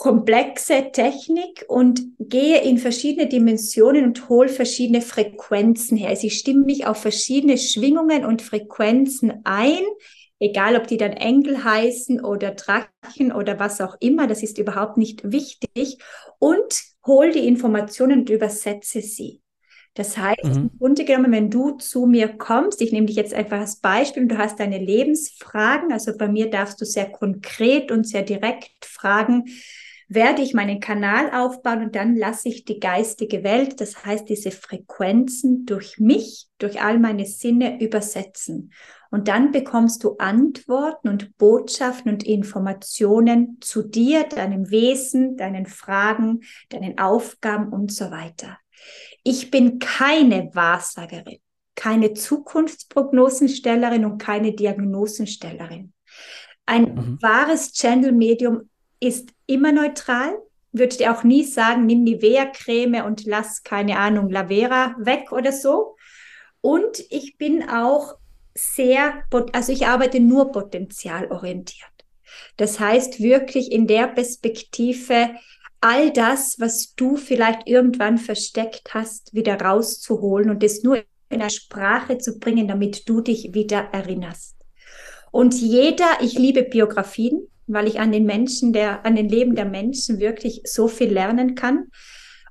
komplexe 0.00 0.92
Technik 0.92 1.66
und 1.68 2.00
gehe 2.18 2.62
in 2.62 2.78
verschiedene 2.78 3.28
Dimensionen 3.28 4.06
und 4.06 4.30
hole 4.30 4.48
verschiedene 4.48 5.02
Frequenzen 5.02 5.98
her. 5.98 6.08
Also 6.08 6.26
ich 6.26 6.38
stimme 6.38 6.64
mich 6.64 6.86
auf 6.86 7.02
verschiedene 7.02 7.58
Schwingungen 7.58 8.24
und 8.24 8.40
Frequenzen 8.40 9.42
ein, 9.44 9.82
egal 10.38 10.76
ob 10.76 10.86
die 10.86 10.96
dann 10.96 11.12
Engel 11.12 11.64
heißen 11.64 12.24
oder 12.24 12.52
Drachen 12.52 13.30
oder 13.30 13.60
was 13.60 13.82
auch 13.82 13.94
immer, 14.00 14.26
das 14.26 14.42
ist 14.42 14.56
überhaupt 14.56 14.96
nicht 14.96 15.32
wichtig 15.32 15.98
und 16.38 16.80
hole 17.06 17.32
die 17.32 17.46
Informationen 17.46 18.20
und 18.20 18.30
übersetze 18.30 19.02
sie. 19.02 19.42
Das 19.92 20.16
heißt, 20.16 20.44
mhm. 20.44 20.52
im 20.52 20.78
Grunde 20.78 21.04
genommen, 21.04 21.32
wenn 21.32 21.50
du 21.50 21.72
zu 21.72 22.06
mir 22.06 22.28
kommst, 22.28 22.80
ich 22.80 22.92
nehme 22.92 23.06
dich 23.06 23.16
jetzt 23.16 23.34
einfach 23.34 23.58
als 23.58 23.76
Beispiel, 23.76 24.26
du 24.28 24.38
hast 24.38 24.60
deine 24.60 24.78
Lebensfragen, 24.78 25.92
also 25.92 26.16
bei 26.16 26.28
mir 26.28 26.48
darfst 26.48 26.80
du 26.80 26.86
sehr 26.86 27.10
konkret 27.10 27.92
und 27.92 28.08
sehr 28.08 28.22
direkt 28.22 28.86
fragen, 28.86 29.44
werde 30.12 30.42
ich 30.42 30.54
meinen 30.54 30.80
Kanal 30.80 31.30
aufbauen 31.32 31.84
und 31.84 31.94
dann 31.94 32.16
lasse 32.16 32.48
ich 32.48 32.64
die 32.64 32.80
geistige 32.80 33.44
Welt, 33.44 33.80
das 33.80 34.04
heißt 34.04 34.28
diese 34.28 34.50
Frequenzen 34.50 35.66
durch 35.66 36.00
mich, 36.00 36.48
durch 36.58 36.82
all 36.82 36.98
meine 36.98 37.26
Sinne 37.26 37.80
übersetzen. 37.80 38.72
Und 39.12 39.28
dann 39.28 39.52
bekommst 39.52 40.02
du 40.02 40.16
Antworten 40.18 41.08
und 41.08 41.38
Botschaften 41.38 42.12
und 42.12 42.24
Informationen 42.24 43.58
zu 43.60 43.84
dir, 43.84 44.24
deinem 44.24 44.70
Wesen, 44.70 45.36
deinen 45.36 45.66
Fragen, 45.66 46.40
deinen 46.70 46.98
Aufgaben 46.98 47.72
und 47.72 47.92
so 47.92 48.10
weiter. 48.10 48.58
Ich 49.22 49.52
bin 49.52 49.78
keine 49.78 50.50
Wahrsagerin, 50.54 51.38
keine 51.76 52.14
Zukunftsprognosenstellerin 52.14 54.04
und 54.04 54.18
keine 54.18 54.54
Diagnosenstellerin. 54.54 55.92
Ein 56.66 56.94
mhm. 56.94 57.18
wahres 57.22 57.72
Channel-Medium 57.74 58.70
ist 59.00 59.30
immer 59.50 59.72
neutral, 59.72 60.38
würde 60.72 60.96
dir 60.96 61.12
auch 61.12 61.24
nie 61.24 61.44
sagen, 61.44 61.86
nimm 61.86 62.04
Nivea-Creme 62.04 63.04
und 63.04 63.26
lass, 63.26 63.62
keine 63.62 63.98
Ahnung, 63.98 64.30
Lavera 64.30 64.94
weg 64.98 65.32
oder 65.32 65.52
so. 65.52 65.96
Und 66.60 67.00
ich 67.10 67.36
bin 67.38 67.68
auch 67.68 68.14
sehr, 68.54 69.24
also 69.52 69.72
ich 69.72 69.86
arbeite 69.86 70.20
nur 70.20 70.52
potenzialorientiert. 70.52 71.88
Das 72.56 72.78
heißt 72.78 73.20
wirklich 73.20 73.72
in 73.72 73.86
der 73.86 74.06
Perspektive, 74.06 75.30
all 75.80 76.12
das, 76.12 76.56
was 76.58 76.94
du 76.94 77.16
vielleicht 77.16 77.66
irgendwann 77.66 78.18
versteckt 78.18 78.92
hast, 78.92 79.34
wieder 79.34 79.60
rauszuholen 79.60 80.50
und 80.50 80.62
es 80.62 80.82
nur 80.82 80.98
in 81.30 81.40
eine 81.40 81.50
Sprache 81.50 82.18
zu 82.18 82.38
bringen, 82.38 82.68
damit 82.68 83.08
du 83.08 83.20
dich 83.20 83.54
wieder 83.54 83.88
erinnerst. 83.92 84.56
Und 85.32 85.54
jeder, 85.54 86.06
ich 86.20 86.34
liebe 86.38 86.64
Biografien, 86.64 87.46
weil 87.72 87.88
ich 87.88 88.00
an 88.00 88.12
den 88.12 88.24
Menschen, 88.24 88.72
der, 88.72 89.04
an 89.04 89.16
den 89.16 89.28
Leben 89.28 89.54
der 89.54 89.64
Menschen 89.64 90.18
wirklich 90.18 90.62
so 90.64 90.88
viel 90.88 91.12
lernen 91.12 91.54
kann. 91.54 91.86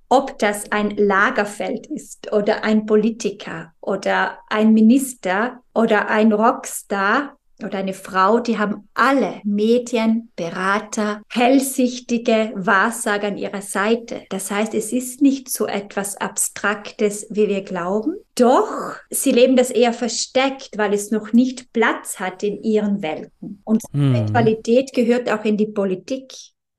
Ob 0.09 0.39
das 0.39 0.71
ein 0.71 0.97
Lagerfeld 0.97 1.87
ist 1.87 2.33
oder 2.33 2.63
ein 2.63 2.85
Politiker 2.85 3.73
oder 3.79 4.39
ein 4.49 4.73
Minister 4.73 5.61
oder 5.73 6.09
ein 6.09 6.33
Rockstar 6.33 7.37
oder 7.63 7.79
eine 7.79 7.93
Frau, 7.93 8.39
die 8.39 8.57
haben 8.57 8.87
alle 8.93 9.41
Medien, 9.43 10.31
Berater, 10.35 11.21
hellsichtige 11.29 12.51
Wahrsager 12.55 13.27
an 13.27 13.37
ihrer 13.37 13.61
Seite. 13.61 14.23
Das 14.29 14.49
heißt, 14.51 14.73
es 14.73 14.93
ist 14.93 15.21
nicht 15.21 15.49
so 15.49 15.67
etwas 15.67 16.17
Abstraktes, 16.17 17.27
wie 17.29 17.47
wir 17.47 17.61
glauben. 17.61 18.15
Doch 18.35 18.95
sie 19.09 19.31
leben 19.31 19.55
das 19.55 19.71
eher 19.71 19.93
versteckt, 19.93 20.77
weil 20.77 20.93
es 20.93 21.11
noch 21.11 21.33
nicht 21.33 21.73
Platz 21.73 22.19
hat 22.19 22.43
in 22.43 22.63
ihren 22.63 23.01
Welten. 23.01 23.61
Und 23.65 23.81
hm. 23.91 24.15
Spiritualität 24.15 24.93
gehört 24.93 25.29
auch 25.29 25.43
in 25.43 25.57
die 25.57 25.67
Politik, 25.67 26.33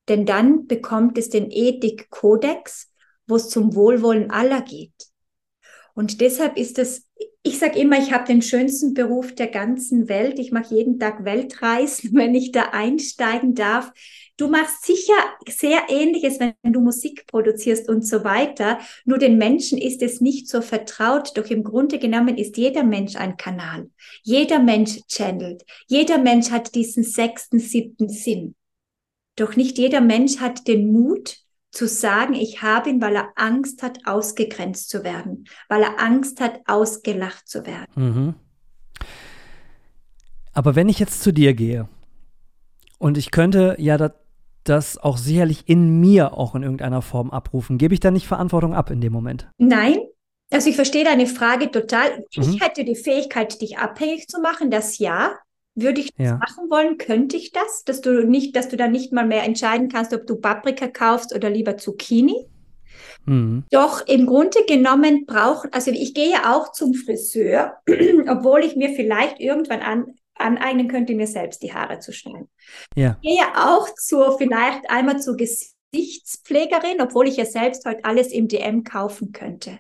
denn 0.08 0.24
dann 0.26 0.66
bekommt 0.66 1.18
es 1.18 1.28
den 1.28 1.50
Ethikkodex, 1.50 2.90
wo 3.26 3.36
es 3.36 3.48
zum 3.48 3.74
Wohlwollen 3.74 4.30
aller 4.30 4.62
geht. 4.62 4.92
Und 5.94 6.20
deshalb 6.20 6.56
ist 6.56 6.78
es 6.78 7.06
ich 7.42 7.58
sage 7.58 7.78
immer, 7.78 7.98
ich 7.98 8.12
habe 8.12 8.26
den 8.26 8.42
schönsten 8.42 8.92
Beruf 8.92 9.34
der 9.34 9.46
ganzen 9.46 10.08
Welt. 10.08 10.38
Ich 10.38 10.52
mache 10.52 10.74
jeden 10.74 10.98
Tag 10.98 11.24
Weltreisen, 11.24 12.10
wenn 12.14 12.34
ich 12.34 12.52
da 12.52 12.70
einsteigen 12.72 13.54
darf. 13.54 13.92
Du 14.36 14.48
machst 14.48 14.84
sicher 14.84 15.14
sehr 15.48 15.82
ähnliches, 15.88 16.38
wenn 16.40 16.72
du 16.72 16.80
Musik 16.80 17.26
produzierst 17.26 17.88
und 17.88 18.06
so 18.06 18.24
weiter. 18.24 18.78
Nur 19.04 19.18
den 19.18 19.38
Menschen 19.38 19.78
ist 19.78 20.02
es 20.02 20.20
nicht 20.20 20.48
so 20.48 20.60
vertraut. 20.62 21.36
Doch 21.36 21.46
im 21.46 21.64
Grunde 21.64 21.98
genommen 21.98 22.36
ist 22.36 22.56
jeder 22.56 22.82
Mensch 22.82 23.16
ein 23.16 23.36
Kanal. 23.36 23.90
Jeder 24.22 24.58
Mensch 24.58 25.00
channelt. 25.08 25.64
Jeder 25.88 26.18
Mensch 26.18 26.50
hat 26.50 26.74
diesen 26.74 27.04
sechsten, 27.04 27.58
siebten 27.58 28.08
Sinn. 28.08 28.54
Doch 29.36 29.56
nicht 29.56 29.78
jeder 29.78 30.00
Mensch 30.02 30.38
hat 30.40 30.68
den 30.68 30.92
Mut, 30.92 31.38
zu 31.70 31.86
sagen, 31.86 32.34
ich 32.34 32.62
habe 32.62 32.90
ihn, 32.90 33.00
weil 33.00 33.16
er 33.16 33.32
Angst 33.36 33.82
hat, 33.82 34.06
ausgegrenzt 34.06 34.90
zu 34.90 35.04
werden, 35.04 35.44
weil 35.68 35.82
er 35.82 36.00
Angst 36.00 36.40
hat, 36.40 36.60
ausgelacht 36.66 37.48
zu 37.48 37.66
werden. 37.66 37.86
Mhm. 37.94 38.34
Aber 40.52 40.74
wenn 40.74 40.88
ich 40.88 40.98
jetzt 40.98 41.22
zu 41.22 41.32
dir 41.32 41.54
gehe 41.54 41.88
und 42.98 43.16
ich 43.16 43.30
könnte 43.30 43.76
ja 43.78 43.96
das, 43.96 44.12
das 44.64 44.98
auch 44.98 45.16
sicherlich 45.16 45.68
in 45.68 46.00
mir 46.00 46.34
auch 46.34 46.54
in 46.54 46.62
irgendeiner 46.62 47.02
Form 47.02 47.30
abrufen, 47.30 47.78
gebe 47.78 47.94
ich 47.94 48.00
da 48.00 48.10
nicht 48.10 48.26
Verantwortung 48.26 48.74
ab 48.74 48.90
in 48.90 49.00
dem 49.00 49.12
Moment? 49.12 49.48
Nein. 49.58 49.98
Also 50.52 50.68
ich 50.68 50.74
verstehe 50.74 51.04
deine 51.04 51.26
Frage 51.26 51.70
total. 51.70 52.24
Mhm. 52.36 52.42
Ich 52.42 52.60
hätte 52.60 52.84
die 52.84 52.96
Fähigkeit, 52.96 53.60
dich 53.62 53.78
abhängig 53.78 54.26
zu 54.26 54.40
machen, 54.40 54.70
das 54.70 54.98
ja. 54.98 55.36
Würde 55.80 56.00
ich 56.00 56.10
das 56.16 56.26
ja. 56.26 56.36
machen 56.36 56.70
wollen, 56.70 56.98
könnte 56.98 57.36
ich 57.36 57.52
das, 57.52 57.84
dass 57.84 58.00
du 58.00 58.26
nicht, 58.26 58.56
dass 58.56 58.68
du 58.68 58.76
dann 58.76 58.92
nicht 58.92 59.12
mal 59.12 59.26
mehr 59.26 59.44
entscheiden 59.44 59.88
kannst, 59.88 60.12
ob 60.12 60.26
du 60.26 60.36
Paprika 60.36 60.88
kaufst 60.88 61.34
oder 61.34 61.50
lieber 61.50 61.76
Zucchini. 61.76 62.46
Mhm. 63.26 63.64
Doch 63.70 64.06
im 64.06 64.26
Grunde 64.26 64.60
genommen 64.66 65.26
braucht, 65.26 65.72
also 65.72 65.90
ich 65.90 66.14
gehe 66.14 66.36
auch 66.50 66.72
zum 66.72 66.94
Friseur, 66.94 67.76
obwohl 68.28 68.64
ich 68.64 68.76
mir 68.76 68.90
vielleicht 68.90 69.40
irgendwann 69.40 69.80
an, 69.80 70.06
aneignen 70.34 70.88
könnte, 70.88 71.14
mir 71.14 71.26
selbst 71.26 71.62
die 71.62 71.72
Haare 71.72 71.98
zu 72.00 72.12
schneiden. 72.12 72.48
Ja. 72.96 73.18
Ich 73.20 73.30
gehe 73.30 73.46
auch 73.56 73.88
zur, 73.94 74.38
vielleicht 74.38 74.88
einmal 74.90 75.20
zur 75.20 75.36
Gesichtspflegerin, 75.92 77.00
obwohl 77.00 77.28
ich 77.28 77.36
ja 77.36 77.44
selbst 77.44 77.84
heute 77.84 78.04
alles 78.04 78.32
im 78.32 78.48
DM 78.48 78.84
kaufen 78.84 79.32
könnte. 79.32 79.78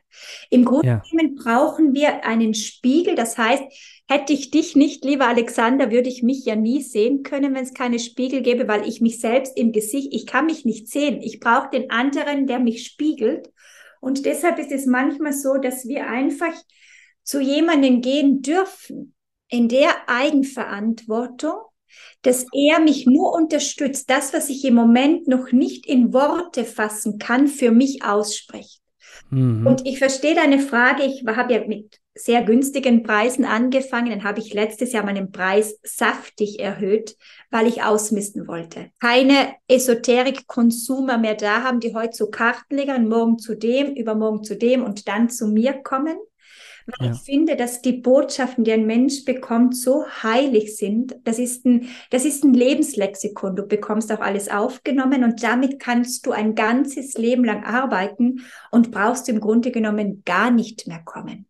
Im 0.50 0.64
Grunde 0.64 0.86
ja. 0.86 1.02
genommen 1.10 1.36
brauchen 1.36 1.94
wir 1.94 2.24
einen 2.24 2.54
Spiegel, 2.54 3.14
das 3.14 3.38
heißt, 3.38 3.62
Hätte 4.10 4.32
ich 4.32 4.50
dich 4.50 4.74
nicht, 4.74 5.04
lieber 5.04 5.28
Alexander, 5.28 5.92
würde 5.92 6.08
ich 6.08 6.24
mich 6.24 6.44
ja 6.44 6.56
nie 6.56 6.82
sehen 6.82 7.22
können, 7.22 7.54
wenn 7.54 7.62
es 7.62 7.74
keine 7.74 8.00
Spiegel 8.00 8.42
gäbe, 8.42 8.66
weil 8.66 8.84
ich 8.88 9.00
mich 9.00 9.20
selbst 9.20 9.56
im 9.56 9.70
Gesicht, 9.70 10.08
ich 10.10 10.26
kann 10.26 10.46
mich 10.46 10.64
nicht 10.64 10.88
sehen. 10.88 11.22
Ich 11.22 11.38
brauche 11.38 11.70
den 11.70 11.92
anderen, 11.92 12.48
der 12.48 12.58
mich 12.58 12.84
spiegelt. 12.84 13.52
Und 14.00 14.26
deshalb 14.26 14.58
ist 14.58 14.72
es 14.72 14.84
manchmal 14.84 15.32
so, 15.32 15.58
dass 15.58 15.86
wir 15.86 16.08
einfach 16.08 16.52
zu 17.22 17.40
jemandem 17.40 18.00
gehen 18.00 18.42
dürfen, 18.42 19.14
in 19.48 19.68
der 19.68 20.08
Eigenverantwortung, 20.08 21.60
dass 22.22 22.46
er 22.52 22.80
mich 22.80 23.06
nur 23.06 23.32
unterstützt, 23.34 24.10
das, 24.10 24.32
was 24.32 24.48
ich 24.48 24.64
im 24.64 24.74
Moment 24.74 25.28
noch 25.28 25.52
nicht 25.52 25.86
in 25.86 26.12
Worte 26.12 26.64
fassen 26.64 27.18
kann, 27.18 27.48
für 27.48 27.70
mich 27.70 28.04
ausspricht. 28.04 28.80
Mhm. 29.30 29.66
Und 29.66 29.86
ich 29.86 29.98
verstehe 29.98 30.34
deine 30.34 30.58
Frage. 30.58 31.04
Ich 31.04 31.24
habe 31.26 31.52
ja 31.52 31.66
mit 31.66 32.00
sehr 32.14 32.42
günstigen 32.42 33.02
Preisen 33.02 33.44
angefangen. 33.44 34.10
Dann 34.10 34.24
habe 34.24 34.40
ich 34.40 34.52
letztes 34.52 34.92
Jahr 34.92 35.04
meinen 35.04 35.32
Preis 35.32 35.78
saftig 35.82 36.60
erhöht, 36.60 37.16
weil 37.50 37.66
ich 37.66 37.82
ausmisten 37.82 38.46
wollte. 38.46 38.90
Keine 39.00 39.54
Esoterik-Konsumer 39.68 41.18
mehr 41.18 41.34
da 41.34 41.62
haben, 41.62 41.80
die 41.80 41.94
heute 41.94 42.10
zu 42.10 42.30
Karten 42.30 42.76
legen, 42.76 43.08
morgen 43.08 43.38
zu 43.38 43.56
dem, 43.56 43.94
übermorgen 43.94 44.44
zu 44.44 44.56
dem 44.56 44.84
und 44.84 45.08
dann 45.08 45.30
zu 45.30 45.46
mir 45.46 45.74
kommen. 45.74 46.16
Weil 46.86 47.08
ja. 47.08 47.12
ich 47.14 47.20
finde, 47.20 47.56
dass 47.56 47.82
die 47.82 47.92
Botschaften, 47.92 48.64
die 48.64 48.72
ein 48.72 48.86
Mensch 48.86 49.24
bekommt, 49.24 49.76
so 49.76 50.04
heilig 50.22 50.76
sind. 50.76 51.16
Das 51.24 51.38
ist 51.38 51.64
ein, 51.66 51.88
das 52.10 52.24
ist 52.24 52.44
ein 52.44 52.54
Lebenslexikon. 52.54 53.56
Du 53.56 53.66
bekommst 53.66 54.12
auch 54.12 54.20
alles 54.20 54.48
aufgenommen 54.48 55.24
und 55.24 55.42
damit 55.42 55.78
kannst 55.78 56.26
du 56.26 56.32
ein 56.32 56.54
ganzes 56.54 57.14
Leben 57.14 57.44
lang 57.44 57.64
arbeiten 57.64 58.40
und 58.70 58.90
brauchst 58.90 59.28
im 59.28 59.40
Grunde 59.40 59.70
genommen 59.70 60.22
gar 60.24 60.50
nicht 60.50 60.86
mehr 60.86 61.02
kommen. 61.04 61.49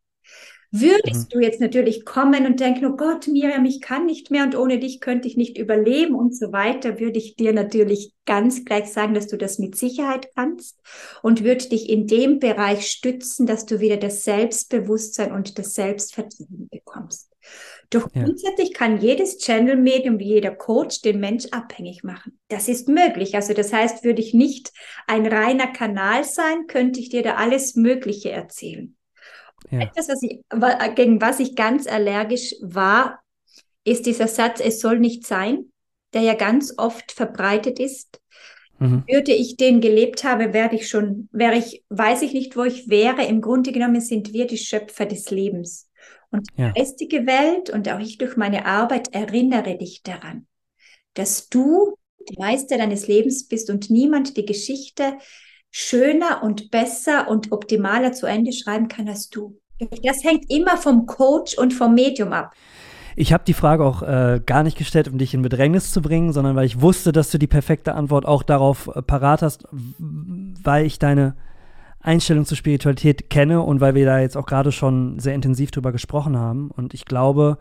Würdest 0.73 1.25
mhm. 1.25 1.29
du 1.31 1.41
jetzt 1.41 1.61
natürlich 1.61 2.05
kommen 2.05 2.47
und 2.47 2.61
denken, 2.61 2.87
oh 2.87 2.97
Gott, 2.97 3.27
Miriam, 3.27 3.65
ich 3.65 3.81
kann 3.81 4.07
nicht 4.07 4.31
mehr 4.31 4.45
und 4.45 4.57
ohne 4.57 4.79
dich 4.79 5.01
könnte 5.01 5.27
ich 5.27 5.37
nicht 5.37 5.59
überleben 5.59 6.15
und 6.15 6.37
so 6.37 6.53
weiter, 6.53 7.01
würde 7.01 7.19
ich 7.19 7.35
dir 7.35 7.53
natürlich 7.53 8.13
ganz 8.25 8.65
gleich 8.65 8.93
sagen, 8.93 9.15
dass 9.15 9.27
du 9.27 9.37
das 9.37 9.59
mit 9.59 9.75
Sicherheit 9.75 10.29
kannst 10.37 10.79
und 11.23 11.43
würde 11.43 11.69
dich 11.69 11.89
in 11.89 12.07
dem 12.07 12.39
Bereich 12.39 12.87
stützen, 12.87 13.47
dass 13.47 13.67
du 13.67 13.81
wieder 13.81 13.97
das 13.97 14.23
Selbstbewusstsein 14.23 15.33
und 15.33 15.59
das 15.59 15.75
Selbstvertrauen 15.75 16.69
bekommst. 16.71 17.31
Doch 17.91 18.09
ja. 18.15 18.23
grundsätzlich 18.23 18.73
kann 18.73 19.01
jedes 19.01 19.39
Channel-Medium 19.39 20.21
wie 20.21 20.29
jeder 20.29 20.55
Coach 20.55 21.01
den 21.03 21.19
Mensch 21.19 21.47
abhängig 21.51 22.05
machen. 22.05 22.39
Das 22.47 22.69
ist 22.69 22.89
möglich. 22.89 23.35
Also 23.35 23.55
das 23.55 23.73
heißt, 23.73 24.05
würde 24.05 24.23
ich 24.23 24.35
nicht 24.35 24.73
ein 25.09 25.27
reiner 25.27 25.67
Kanal 25.67 26.23
sein, 26.23 26.69
könnte 26.69 27.01
ich 27.01 27.09
dir 27.09 27.25
da 27.25 27.35
alles 27.35 27.75
Mögliche 27.75 28.31
erzählen. 28.31 28.95
Ja. 29.71 29.81
Etwas, 29.81 30.09
was 30.09 30.23
ich, 30.23 30.41
gegen 30.95 31.21
was 31.21 31.41
ich 31.41 31.55
ganz 31.55 31.87
allergisch 31.87 32.55
war, 32.61 33.21
ist 33.85 34.07
dieser 34.07 34.29
Satz, 34.29 34.61
es 34.61 34.81
soll 34.81 34.99
nicht 34.99 35.27
sein, 35.27 35.67
der 36.13 36.23
ja 36.23 36.35
ganz 36.35 36.75
oft 36.77 37.13
verbreitet 37.13 37.79
ist. 37.79 38.21
Mhm. 38.79 39.05
Würde 39.07 39.33
ich 39.33 39.57
den 39.57 39.81
gelebt 39.81 40.25
habe, 40.25 40.53
wäre 40.53 40.75
ich 40.75 40.89
schon, 40.89 41.29
wäre 41.33 41.57
ich, 41.57 41.85
weiß 41.91 42.23
ich 42.23 42.33
nicht, 42.33 42.57
wo 42.57 42.65
ich 42.65 42.89
wäre. 42.89 43.25
Im 43.25 43.41
Grunde 43.41 43.73
genommen 43.73 44.01
sind 44.01 44.33
wir 44.33 44.47
die 44.47 44.59
Schöpfer 44.59 45.07
des 45.07 45.31
Lebens. 45.31 45.89
Und 46.31 46.49
die 46.57 46.63
ja. 46.63 46.73
geistige 46.73 47.27
Welt 47.27 47.71
und 47.71 47.89
auch 47.89 47.99
ich 47.99 48.19
durch 48.19 48.37
meine 48.37 48.65
Arbeit 48.65 49.13
erinnere 49.13 49.77
dich 49.77 50.03
daran, 50.03 50.47
dass 51.15 51.49
du 51.49 51.97
der 52.21 52.37
Meister 52.39 52.79
deines 52.79 53.09
Lebens 53.09 53.49
bist 53.49 53.69
und 53.69 53.91
niemand 53.91 54.37
die 54.37 54.47
Geschichte 54.47 55.19
schöner 55.71 56.43
und 56.43 56.71
besser 56.71 57.29
und 57.29 57.53
optimaler 57.53 58.13
zu 58.13 58.27
Ende 58.27 58.53
schreiben 58.53 58.89
kann 58.89 59.09
als 59.09 59.31
du. 59.31 59.57
Das 60.03 60.23
hängt 60.25 60.51
immer 60.51 60.77
vom 60.77 61.07
Coach 61.07 61.57
und 61.57 61.73
vom 61.73 61.95
Medium 61.95 62.33
ab. 62.33 62.53
Ich 63.17 63.33
habe 63.33 63.45
die 63.47 63.55
Frage 63.55 63.85
auch 63.85 64.03
äh, 64.03 64.41
gar 64.45 64.63
nicht 64.63 64.79
gestellt, 64.79 65.09
um 65.09 65.19
dich 65.19 65.35
in 65.35 65.43
Bedrängnis 65.43 65.93
zu 65.93 66.01
bringen, 66.01 66.33
sondern 66.33 66.57
weil 66.57 66.67
ich 66.67 66.81
wusste, 66.81 67.13
dass 67.13 67.31
du 67.31 67.39
die 67.39 67.47
perfekte 67.47 67.95
Antwort 67.95 68.25
auch 68.25 68.43
darauf 68.43 68.89
äh, 68.95 69.03
parat 69.03 69.43
hast, 69.43 69.67
weil 69.69 70.87
ich 70.87 70.99
deine 70.99 71.35
Einstellung 72.01 72.47
zur 72.47 72.57
Spiritualität 72.57 73.29
kenne 73.29 73.61
und 73.63 73.81
weil 73.81 73.95
wir 73.95 74.07
da 74.07 74.21
jetzt 74.21 74.37
auch 74.37 74.47
gerade 74.47 74.73
schon 74.73 75.19
sehr 75.19 75.35
intensiv 75.35 75.71
drüber 75.71 75.93
gesprochen 75.93 76.39
haben. 76.39 76.71
Und 76.71 76.95
ich 76.95 77.05
glaube, 77.05 77.59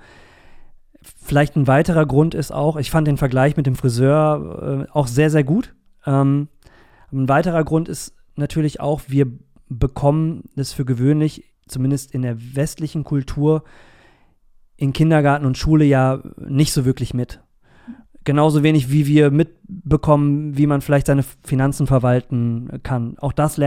vielleicht 1.01 1.55
ein 1.55 1.67
weiterer 1.67 2.05
Grund 2.05 2.35
ist 2.35 2.51
auch, 2.51 2.77
ich 2.77 2.91
fand 2.91 3.07
den 3.07 3.17
Vergleich 3.17 3.57
mit 3.57 3.65
dem 3.65 3.75
Friseur 3.75 4.85
äh, 4.87 4.91
auch 4.91 5.07
sehr, 5.07 5.29
sehr 5.29 5.43
gut. 5.43 5.73
Ähm, 6.05 6.47
ein 7.11 7.29
weiterer 7.29 7.63
Grund 7.63 7.89
ist 7.89 8.15
natürlich 8.35 8.79
auch, 8.79 9.01
wir 9.07 9.27
bekommen 9.69 10.49
es 10.55 10.73
für 10.73 10.85
gewöhnlich, 10.85 11.53
zumindest 11.67 12.13
in 12.13 12.23
der 12.23 12.55
westlichen 12.55 13.03
Kultur, 13.03 13.63
in 14.75 14.93
Kindergarten 14.93 15.45
und 15.45 15.57
Schule 15.57 15.85
ja 15.85 16.21
nicht 16.37 16.73
so 16.73 16.85
wirklich 16.85 17.13
mit. 17.13 17.41
Genauso 18.23 18.63
wenig 18.63 18.91
wie 18.91 19.07
wir 19.07 19.31
mitbekommen, 19.31 20.57
wie 20.57 20.67
man 20.67 20.81
vielleicht 20.81 21.07
seine 21.07 21.23
Finanzen 21.43 21.87
verwalten 21.87 22.79
kann. 22.83 23.17
Auch 23.19 23.33
das 23.33 23.59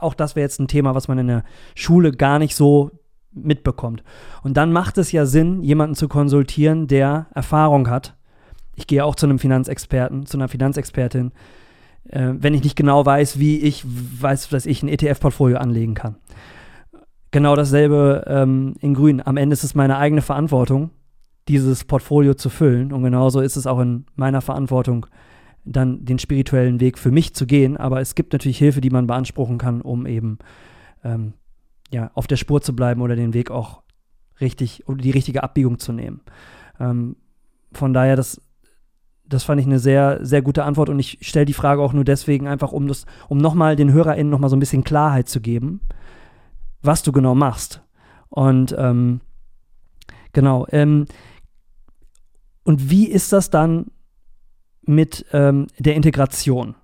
auch 0.00 0.14
das 0.14 0.36
wäre 0.36 0.44
jetzt 0.44 0.60
ein 0.60 0.68
Thema, 0.68 0.94
was 0.94 1.08
man 1.08 1.18
in 1.18 1.26
der 1.28 1.44
Schule 1.74 2.12
gar 2.12 2.38
nicht 2.38 2.54
so 2.54 2.90
mitbekommt. 3.32 4.02
Und 4.42 4.56
dann 4.56 4.72
macht 4.72 4.98
es 4.98 5.12
ja 5.12 5.26
Sinn, 5.26 5.62
jemanden 5.62 5.94
zu 5.94 6.08
konsultieren, 6.08 6.86
der 6.86 7.26
Erfahrung 7.34 7.88
hat. 7.88 8.16
Ich 8.74 8.86
gehe 8.86 9.04
auch 9.04 9.14
zu 9.14 9.26
einem 9.26 9.38
Finanzexperten, 9.38 10.26
zu 10.26 10.36
einer 10.36 10.48
Finanzexpertin, 10.48 11.32
äh, 12.10 12.32
wenn 12.34 12.54
ich 12.54 12.62
nicht 12.64 12.76
genau 12.76 13.04
weiß, 13.04 13.38
wie 13.38 13.58
ich 13.58 13.84
weiß, 13.86 14.48
dass 14.48 14.66
ich 14.66 14.82
ein 14.82 14.88
ETF-Portfolio 14.88 15.58
anlegen 15.58 15.94
kann. 15.94 16.16
Genau 17.30 17.54
dasselbe 17.54 18.24
ähm, 18.26 18.74
in 18.80 18.94
Grün. 18.94 19.24
Am 19.24 19.36
Ende 19.36 19.54
ist 19.54 19.64
es 19.64 19.74
meine 19.74 19.98
eigene 19.98 20.22
Verantwortung, 20.22 20.90
dieses 21.46 21.84
Portfolio 21.84 22.34
zu 22.34 22.50
füllen. 22.50 22.92
Und 22.92 23.04
genauso 23.04 23.40
ist 23.40 23.56
es 23.56 23.66
auch 23.66 23.78
in 23.80 24.06
meiner 24.16 24.40
Verantwortung, 24.40 25.06
dann 25.64 26.04
den 26.04 26.18
spirituellen 26.18 26.80
Weg 26.80 26.98
für 26.98 27.12
mich 27.12 27.34
zu 27.34 27.46
gehen. 27.46 27.76
Aber 27.76 28.00
es 28.00 28.16
gibt 28.16 28.32
natürlich 28.32 28.58
Hilfe, 28.58 28.80
die 28.80 28.90
man 28.90 29.06
beanspruchen 29.06 29.58
kann, 29.58 29.80
um 29.80 30.06
eben 30.06 30.38
ähm, 31.04 31.34
ja, 31.92 32.10
auf 32.14 32.26
der 32.26 32.36
Spur 32.36 32.60
zu 32.60 32.74
bleiben 32.74 33.02
oder 33.02 33.14
den 33.14 33.34
Weg 33.34 33.50
auch 33.50 33.82
richtig 34.40 34.88
oder 34.88 34.98
die 34.98 35.10
richtige 35.10 35.44
Abbiegung 35.44 35.78
zu 35.78 35.92
nehmen. 35.92 36.22
Ähm, 36.80 37.16
von 37.72 37.92
daher, 37.92 38.16
das, 38.16 38.40
das 39.30 39.44
fand 39.44 39.60
ich 39.60 39.66
eine 39.66 39.78
sehr, 39.78 40.18
sehr 40.22 40.42
gute 40.42 40.64
Antwort 40.64 40.88
und 40.88 40.98
ich 40.98 41.18
stelle 41.22 41.46
die 41.46 41.54
Frage 41.54 41.80
auch 41.80 41.92
nur 41.92 42.04
deswegen 42.04 42.48
einfach, 42.48 42.72
um 42.72 42.88
das, 42.88 43.06
um 43.28 43.38
nochmal 43.38 43.76
den 43.76 43.92
HörerInnen 43.92 44.30
nochmal 44.30 44.50
so 44.50 44.56
ein 44.56 44.60
bisschen 44.60 44.84
Klarheit 44.84 45.28
zu 45.28 45.40
geben, 45.40 45.80
was 46.82 47.02
du 47.02 47.12
genau 47.12 47.34
machst. 47.34 47.82
Und 48.28 48.74
ähm, 48.76 49.20
genau, 50.32 50.66
ähm, 50.70 51.06
und 52.64 52.90
wie 52.90 53.06
ist 53.06 53.32
das 53.32 53.50
dann 53.50 53.86
mit 54.82 55.24
ähm, 55.32 55.68
der 55.78 55.94
Integration? 55.94 56.74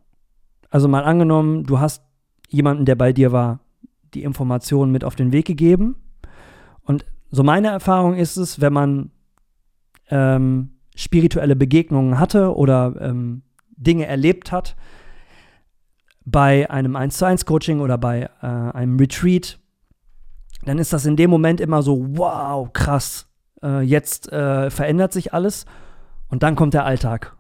Also 0.71 0.89
mal 0.89 1.05
angenommen, 1.05 1.65
du 1.65 1.81
hast 1.81 2.03
jemanden, 2.49 2.85
der 2.85 2.95
bei 2.95 3.13
dir 3.13 3.33
war, 3.33 3.61
die 4.15 4.23
Informationen 4.23 4.93
mit 4.93 5.03
auf 5.05 5.17
den 5.17 5.33
Weg 5.33 5.47
gegeben. 5.47 5.97
Und 6.83 7.05
so 7.31 7.43
meine 7.43 7.69
Erfahrung 7.69 8.15
ist 8.15 8.37
es, 8.37 8.61
wenn 8.61 8.73
man 8.73 9.11
ähm, 10.11 10.76
spirituelle 10.97 11.55
Begegnungen 11.55 12.19
hatte 12.19 12.57
oder 12.57 12.95
ähm, 13.01 13.43
Dinge 13.77 14.07
erlebt 14.07 14.51
hat, 14.51 14.75
bei 16.25 16.69
einem 16.69 16.97
1 16.97 17.19
zu 17.19 17.25
1 17.25 17.47
Coaching 17.47 17.81
oder 17.81 17.99
bei 17.99 18.29
äh, 18.43 18.47
einem 18.47 18.99
Retreat, 18.99 19.61
dann 20.65 20.79
ist 20.79 20.93
das 20.93 21.07
in 21.07 21.17
dem 21.17 21.31
Moment 21.31 21.61
immer 21.61 21.83
so, 21.83 22.05
wow, 22.17 22.69
krass, 22.73 23.29
äh, 23.63 23.83
jetzt 23.83 24.33
äh, 24.33 24.71
verändert 24.71 25.13
sich 25.13 25.33
alles 25.33 25.67
und 26.29 26.43
dann 26.43 26.57
kommt 26.57 26.75
der 26.75 26.85
Alltag. 26.85 27.37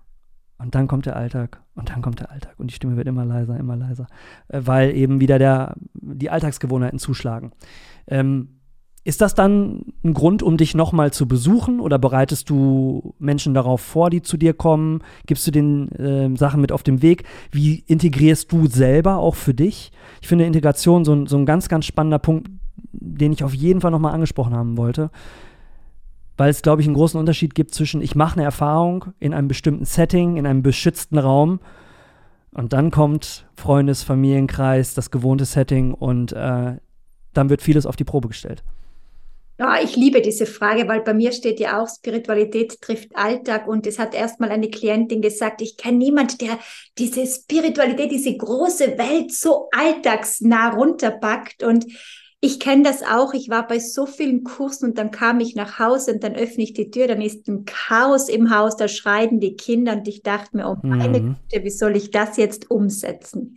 Und 0.59 0.75
dann 0.75 0.87
kommt 0.87 1.05
der 1.05 1.16
Alltag 1.16 1.61
und 1.75 1.90
dann 1.90 2.01
kommt 2.01 2.21
der 2.21 2.31
Alltag 2.31 2.55
und 2.57 2.71
die 2.71 2.75
Stimme 2.75 2.97
wird 2.97 3.07
immer 3.07 3.27
leiser, 3.27 3.59
immer 3.59 3.77
leiser, 3.77 4.07
äh, 4.49 4.61
weil 4.64 4.97
eben 4.97 5.21
wieder 5.21 5.38
der, 5.38 5.75
die 5.92 6.31
Alltagsgewohnheiten 6.31 6.99
zuschlagen. 6.99 7.53
Ähm, 8.07 8.56
ist 9.07 9.21
das 9.21 9.37
dann 9.37 9.92
ein 10.05 10.14
Grund, 10.14 10.42
um 10.42 10.57
dich 10.57 10.75
nochmal 10.75 11.12
zu 11.12 11.29
besuchen 11.29 11.79
oder 11.79 11.97
bereitest 11.97 12.51
du 12.51 13.14
Menschen 13.21 13.55
darauf 13.55 13.81
vor, 13.81 14.11
die 14.11 14.21
zu 14.21 14.37
dir 14.37 14.53
kommen? 14.53 15.01
Gibst 15.27 15.47
du 15.47 15.53
den 15.53 15.92
äh, 15.92 16.37
Sachen 16.37 16.61
mit 16.61 16.73
auf 16.73 16.83
den 16.83 17.03
Weg? 17.03 17.23
Wie 17.53 17.85
integrierst 17.87 18.51
du 18.51 18.66
selber 18.66 19.19
auch 19.19 19.37
für 19.37 19.55
dich? 19.55 19.92
Ich 20.21 20.27
finde 20.27 20.45
Integration 20.45 21.05
so, 21.05 21.25
so 21.27 21.37
ein 21.37 21.47
ganz, 21.47 21.69
ganz 21.69 21.85
spannender 21.87 22.19
Punkt, 22.19 22.51
den 22.92 23.31
ich 23.31 23.45
auf 23.45 23.55
jeden 23.55 23.81
Fall 23.81 23.92
nochmal 23.92 24.12
angesprochen 24.12 24.55
haben 24.55 24.77
wollte. 24.77 25.12
Weil 26.37 26.51
es, 26.51 26.62
glaube 26.62 26.83
ich, 26.83 26.88
einen 26.88 26.97
großen 26.97 27.19
Unterschied 27.19 27.55
gibt 27.55 27.75
zwischen, 27.75 28.03
ich 28.03 28.16
mache 28.16 28.35
eine 28.35 28.45
Erfahrung 28.45 29.12
in 29.21 29.35
einem 29.35 29.47
bestimmten 29.47 29.85
Setting, 29.85 30.37
in 30.37 30.49
einem 30.49 30.64
beschützten 30.64 31.19
Raum 31.19 31.61
und 32.51 32.73
dann 32.73 32.90
kommt 32.90 33.47
Freundes-, 33.55 34.03
Familienkreis, 34.03 34.95
das 34.95 35.12
gewohnte 35.12 35.45
Setting 35.45 35.95
und 35.95 36.33
äh, 36.33 36.79
dann 37.35 37.51
wird 37.51 37.62
vieles 37.62 37.87
auf 37.87 37.95
die 37.95 38.05
Probe 38.05 38.27
gestellt. 38.27 38.64
Ja, 39.59 39.81
ich 39.83 39.97
liebe 39.97 40.21
diese 40.21 40.45
Frage, 40.45 40.87
weil 40.87 41.01
bei 41.01 41.14
mir 41.14 41.33
steht 41.33 41.61
ja 41.61 41.81
auch, 41.81 41.88
Spiritualität 41.88 42.81
trifft 42.83 43.16
Alltag. 43.16 43.66
Und 43.66 43.87
es 43.87 43.99
hat 43.99 44.14
erstmal 44.14 44.51
eine 44.51 44.69
Klientin 44.69 45.23
gesagt, 45.23 45.62
ich 45.62 45.79
kenne 45.79 45.97
niemand, 45.97 46.40
der 46.42 46.59
diese 46.99 47.27
Spiritualität, 47.27 48.11
diese 48.11 48.37
große 48.37 48.99
Welt 48.99 49.33
so 49.33 49.69
alltagsnah 49.73 50.75
runterpackt. 50.75 51.62
Und 51.62 51.87
ich 52.40 52.61
kenne 52.61 52.83
das 52.83 53.03
auch. 53.03 53.33
Ich 53.33 53.49
war 53.49 53.66
bei 53.66 53.79
so 53.79 54.05
vielen 54.05 54.45
Kursen 54.45 54.90
und 54.90 54.99
dann 54.99 55.11
kam 55.11 55.40
ich 55.40 55.55
nach 55.55 55.79
Hause 55.79 56.12
und 56.12 56.23
dann 56.23 56.35
öffne 56.35 56.62
ich 56.62 56.75
die 56.75 56.90
Tür, 56.90 57.09
dann 57.09 57.23
ist 57.23 57.49
ein 57.49 57.64
Chaos 57.64 58.29
im 58.29 58.55
Haus, 58.55 58.77
da 58.77 58.88
schreien 58.88 59.40
die 59.40 59.57
Kinder 59.57 59.95
und 59.95 60.07
ich 60.07 60.23
dachte 60.23 60.57
mir, 60.57 60.69
oh 60.69 60.77
meine 60.83 61.21
mhm. 61.21 61.37
Güte, 61.51 61.64
wie 61.64 61.71
soll 61.71 61.97
ich 61.97 62.11
das 62.11 62.37
jetzt 62.37 62.71
umsetzen? 62.71 63.57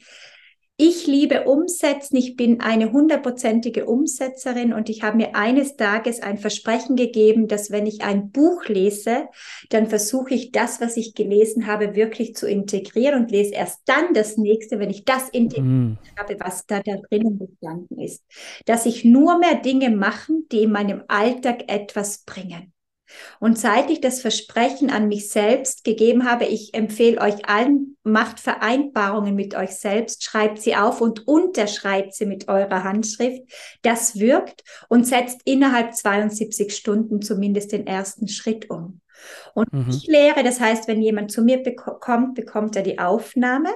Ich 0.82 1.08
liebe 1.08 1.44
Umsetzen. 1.44 2.16
Ich 2.16 2.38
bin 2.38 2.62
eine 2.62 2.94
hundertprozentige 2.94 3.86
Umsetzerin 3.86 4.72
und 4.72 4.88
ich 4.88 5.04
habe 5.04 5.18
mir 5.18 5.36
eines 5.36 5.76
Tages 5.76 6.22
ein 6.22 6.38
Versprechen 6.38 6.96
gegeben, 6.96 7.50
dass 7.50 7.70
wenn 7.70 7.86
ich 7.86 8.02
ein 8.06 8.32
Buch 8.32 8.64
lese, 8.64 9.28
dann 9.72 9.88
versuche 9.88 10.34
ich 10.34 10.54
das, 10.54 10.80
was 10.80 10.96
ich 10.96 11.16
gelesen 11.16 11.68
habe, 11.68 11.96
wirklich 11.96 12.34
zu 12.34 12.48
integrieren 12.48 13.24
und 13.24 13.30
lese 13.30 13.56
erst 13.56 13.82
dann 13.88 14.14
das 14.14 14.38
nächste, 14.38 14.80
wenn 14.80 14.90
ich 14.90 15.04
das 15.04 15.28
integriert 15.28 15.66
mm. 15.66 16.18
habe, 16.18 16.38
was 16.40 16.66
da, 16.66 16.80
da 16.80 16.96
drinnen 17.10 17.38
gestanden 17.40 18.00
ist. 18.00 18.24
Dass 18.66 18.86
ich 18.86 19.04
nur 19.04 19.38
mehr 19.38 19.56
Dinge 19.56 19.90
machen, 19.90 20.48
die 20.50 20.64
in 20.64 20.72
meinem 20.72 21.04
Alltag 21.10 21.70
etwas 21.70 22.20
bringen. 22.20 22.72
Und 23.40 23.58
seit 23.58 23.90
ich 23.90 24.02
das 24.02 24.22
Versprechen 24.22 24.90
an 24.90 25.08
mich 25.08 25.30
selbst 25.30 25.84
gegeben 25.84 26.30
habe, 26.30 26.46
ich 26.46 26.74
empfehle 26.74 27.22
euch 27.22 27.48
allen, 27.48 27.98
macht 28.04 28.40
Vereinbarungen 28.40 29.36
mit 29.36 29.56
euch 29.56 29.72
selbst, 29.72 30.24
schreibt 30.24 30.62
sie 30.62 30.76
auf 30.76 31.02
und 31.02 31.28
unterschreibt 31.28 32.14
sie 32.14 32.26
mit 32.26 32.48
eurer 32.48 32.84
Handschrift. 32.84 33.42
Das 33.82 34.20
wirkt 34.20 34.64
und 34.90 35.08
setzt 35.08 35.42
innerhalb 35.46 35.94
72 35.96 36.76
Stunden 36.76 37.22
zumindest 37.22 37.72
den 37.72 37.88
ersten 37.88 38.28
Schritt 38.28 38.70
um. 38.70 39.02
Und 39.54 39.72
mhm. 39.74 39.90
ich 39.90 40.08
lehre, 40.08 40.44
das 40.44 40.60
heißt, 40.60 40.88
wenn 40.88 41.02
jemand 41.02 41.32
zu 41.32 41.42
mir 41.42 41.62
kommt, 41.76 42.36
bekommt 42.36 42.76
er 42.76 42.84
die 42.84 43.00
Aufnahme. 43.00 43.70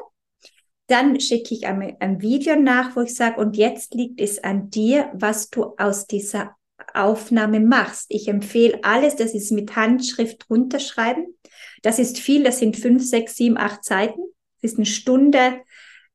Dann 0.88 1.19
schicke 1.19 1.54
ich 1.54 1.65
ein, 1.65 1.96
ein 2.00 2.22
Video 2.22 2.56
nach, 2.56 2.96
wo 2.96 3.02
ich 3.02 3.15
sage, 3.15 3.39
und 3.39 3.58
jetzt 3.58 3.93
liegt 3.93 4.19
es 4.19 4.43
an 4.43 4.69
dir, 4.69 5.10
was 5.13 5.50
du 5.50 5.74
aus 5.78 6.08
dieser 6.08 6.56
Aufnahme 6.93 7.60
machst. 7.60 8.08
Ich 8.10 8.28
empfehle 8.28 8.80
alles, 8.84 9.15
das 9.15 9.34
ist 9.34 9.52
mit 9.52 9.76
Handschrift 9.76 10.50
runterschreiben. 10.50 11.38
Das 11.82 12.00
ist 12.00 12.19
viel, 12.19 12.43
das 12.43 12.60
sind 12.60 12.78
fünf, 12.78 13.04
sechs, 13.04 13.36
sieben, 13.36 13.58
acht 13.58 13.84
Seiten. 13.84 14.22
Das 14.62 14.72
ist 14.72 14.78
eine 14.78 14.86
Stunde 14.86 15.62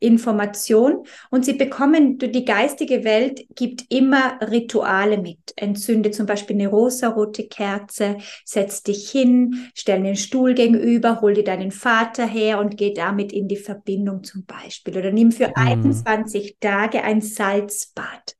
Information 0.01 1.05
und 1.31 1.45
sie 1.45 1.55
bekommen, 1.55 2.19
die 2.19 2.45
geistige 2.45 3.03
Welt 3.03 3.45
gibt 3.57 3.85
immer 3.89 4.39
Rituale 4.41 5.19
mit. 5.19 5.53
Entzünde 5.57 6.13
zum 6.13 6.27
Beispiel 6.27 6.55
eine 6.57 6.69
rosarote 6.69 7.49
Kerze, 7.49 8.19
setz 8.45 8.83
dich 8.85 9.11
hin, 9.11 9.71
stell 9.75 10.03
den 10.03 10.17
Stuhl 10.17 10.55
gegenüber, 10.55 11.21
hol 11.21 11.35
dir 11.35 11.45
deinen 11.45 11.73
Vater 11.73 12.27
her 12.27 12.61
und 12.61 12.77
geh 12.77 12.95
damit 12.95 13.33
in 13.33 13.49
die 13.49 13.57
Verbindung 13.57 14.23
zum 14.23 14.45
Beispiel. 14.45 14.97
Oder 14.97 15.11
nimm 15.11 15.33
für 15.33 15.49
mhm. 15.49 15.55
21 15.57 16.59
Tage 16.61 17.03
ein 17.03 17.21
Salzbad. 17.21 18.38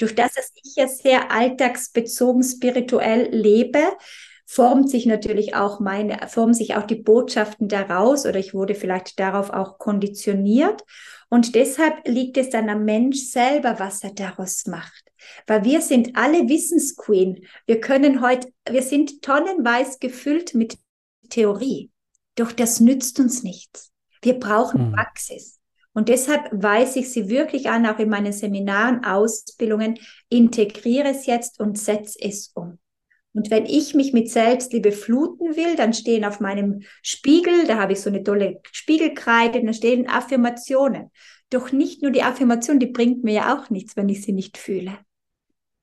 Durch 0.00 0.14
das, 0.14 0.32
dass 0.34 0.50
ich 0.62 0.76
ja 0.76 0.88
sehr 0.88 1.30
alltagsbezogen 1.30 2.42
spirituell 2.42 3.28
lebe, 3.32 3.82
formt 4.46 4.90
sich 4.90 5.04
natürlich 5.06 5.54
auch 5.54 5.78
meine, 5.78 6.26
formen 6.26 6.54
sich 6.54 6.74
auch 6.74 6.84
die 6.84 6.96
Botschaften 6.96 7.68
daraus 7.68 8.24
oder 8.26 8.38
ich 8.38 8.54
wurde 8.54 8.74
vielleicht 8.74 9.20
darauf 9.20 9.50
auch 9.50 9.78
konditioniert. 9.78 10.82
Und 11.28 11.54
deshalb 11.54 12.08
liegt 12.08 12.36
es 12.38 12.50
dann 12.50 12.68
am 12.68 12.84
Mensch 12.84 13.18
selber, 13.18 13.78
was 13.78 14.02
er 14.02 14.12
daraus 14.12 14.66
macht. 14.66 15.04
Weil 15.46 15.64
wir 15.64 15.82
sind 15.82 16.16
alle 16.16 16.48
Wissensqueen. 16.48 17.46
Wir 17.66 17.80
können 17.80 18.22
heute, 18.22 18.48
wir 18.68 18.82
sind 18.82 19.22
tonnenweise 19.22 19.98
gefüllt 20.00 20.54
mit 20.54 20.78
Theorie. 21.28 21.90
Doch 22.34 22.52
das 22.52 22.80
nützt 22.80 23.20
uns 23.20 23.42
nichts. 23.42 23.92
Wir 24.22 24.40
brauchen 24.40 24.86
hm. 24.86 24.92
Praxis. 24.92 25.59
Und 25.92 26.08
deshalb 26.08 26.48
weise 26.52 27.00
ich 27.00 27.12
sie 27.12 27.28
wirklich 27.28 27.68
an, 27.68 27.86
auch 27.86 27.98
in 27.98 28.08
meinen 28.08 28.32
Seminaren, 28.32 29.04
Ausbildungen, 29.04 29.98
integriere 30.28 31.08
es 31.08 31.26
jetzt 31.26 31.58
und 31.58 31.78
setze 31.78 32.18
es 32.20 32.52
um. 32.54 32.78
Und 33.32 33.50
wenn 33.50 33.66
ich 33.66 33.94
mich 33.94 34.12
mit 34.12 34.28
Selbstliebe 34.28 34.92
fluten 34.92 35.56
will, 35.56 35.76
dann 35.76 35.92
stehen 35.92 36.24
auf 36.24 36.40
meinem 36.40 36.82
Spiegel, 37.02 37.66
da 37.66 37.78
habe 37.78 37.92
ich 37.92 38.00
so 38.00 38.10
eine 38.10 38.22
tolle 38.22 38.60
Spiegelkreide, 38.72 39.64
da 39.64 39.72
stehen 39.72 40.08
Affirmationen. 40.08 41.10
Doch 41.48 41.72
nicht 41.72 42.02
nur 42.02 42.10
die 42.10 42.22
Affirmation, 42.22 42.78
die 42.78 42.86
bringt 42.86 43.24
mir 43.24 43.34
ja 43.34 43.56
auch 43.56 43.70
nichts, 43.70 43.96
wenn 43.96 44.08
ich 44.08 44.22
sie 44.22 44.32
nicht 44.32 44.58
fühle. 44.58 44.98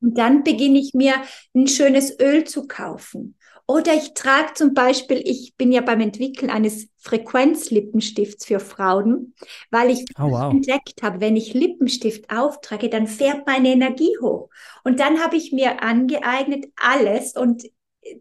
Und 0.01 0.17
dann 0.17 0.43
beginne 0.43 0.79
ich 0.79 0.93
mir 0.93 1.15
ein 1.55 1.67
schönes 1.67 2.19
Öl 2.19 2.43
zu 2.43 2.67
kaufen 2.67 3.35
oder 3.67 3.93
ich 3.93 4.13
trage 4.13 4.53
zum 4.53 4.73
Beispiel, 4.73 5.21
ich 5.25 5.55
bin 5.57 5.73
ja 5.73 5.81
beim 5.81 5.99
Entwickeln 5.99 6.49
eines 6.49 6.87
Frequenzlippenstifts 6.99 8.45
für 8.45 8.61
Frauen, 8.61 9.33
weil 9.71 9.89
ich 9.89 10.05
oh, 10.17 10.31
wow. 10.31 10.53
entdeckt 10.53 11.03
habe, 11.03 11.19
wenn 11.19 11.35
ich 11.35 11.53
Lippenstift 11.53 12.29
auftrage, 12.29 12.89
dann 12.89 13.07
fährt 13.07 13.45
meine 13.45 13.69
Energie 13.69 14.17
hoch. 14.21 14.49
Und 14.85 15.01
dann 15.01 15.19
habe 15.19 15.35
ich 15.35 15.51
mir 15.51 15.83
angeeignet, 15.83 16.67
alles 16.77 17.35
und 17.35 17.63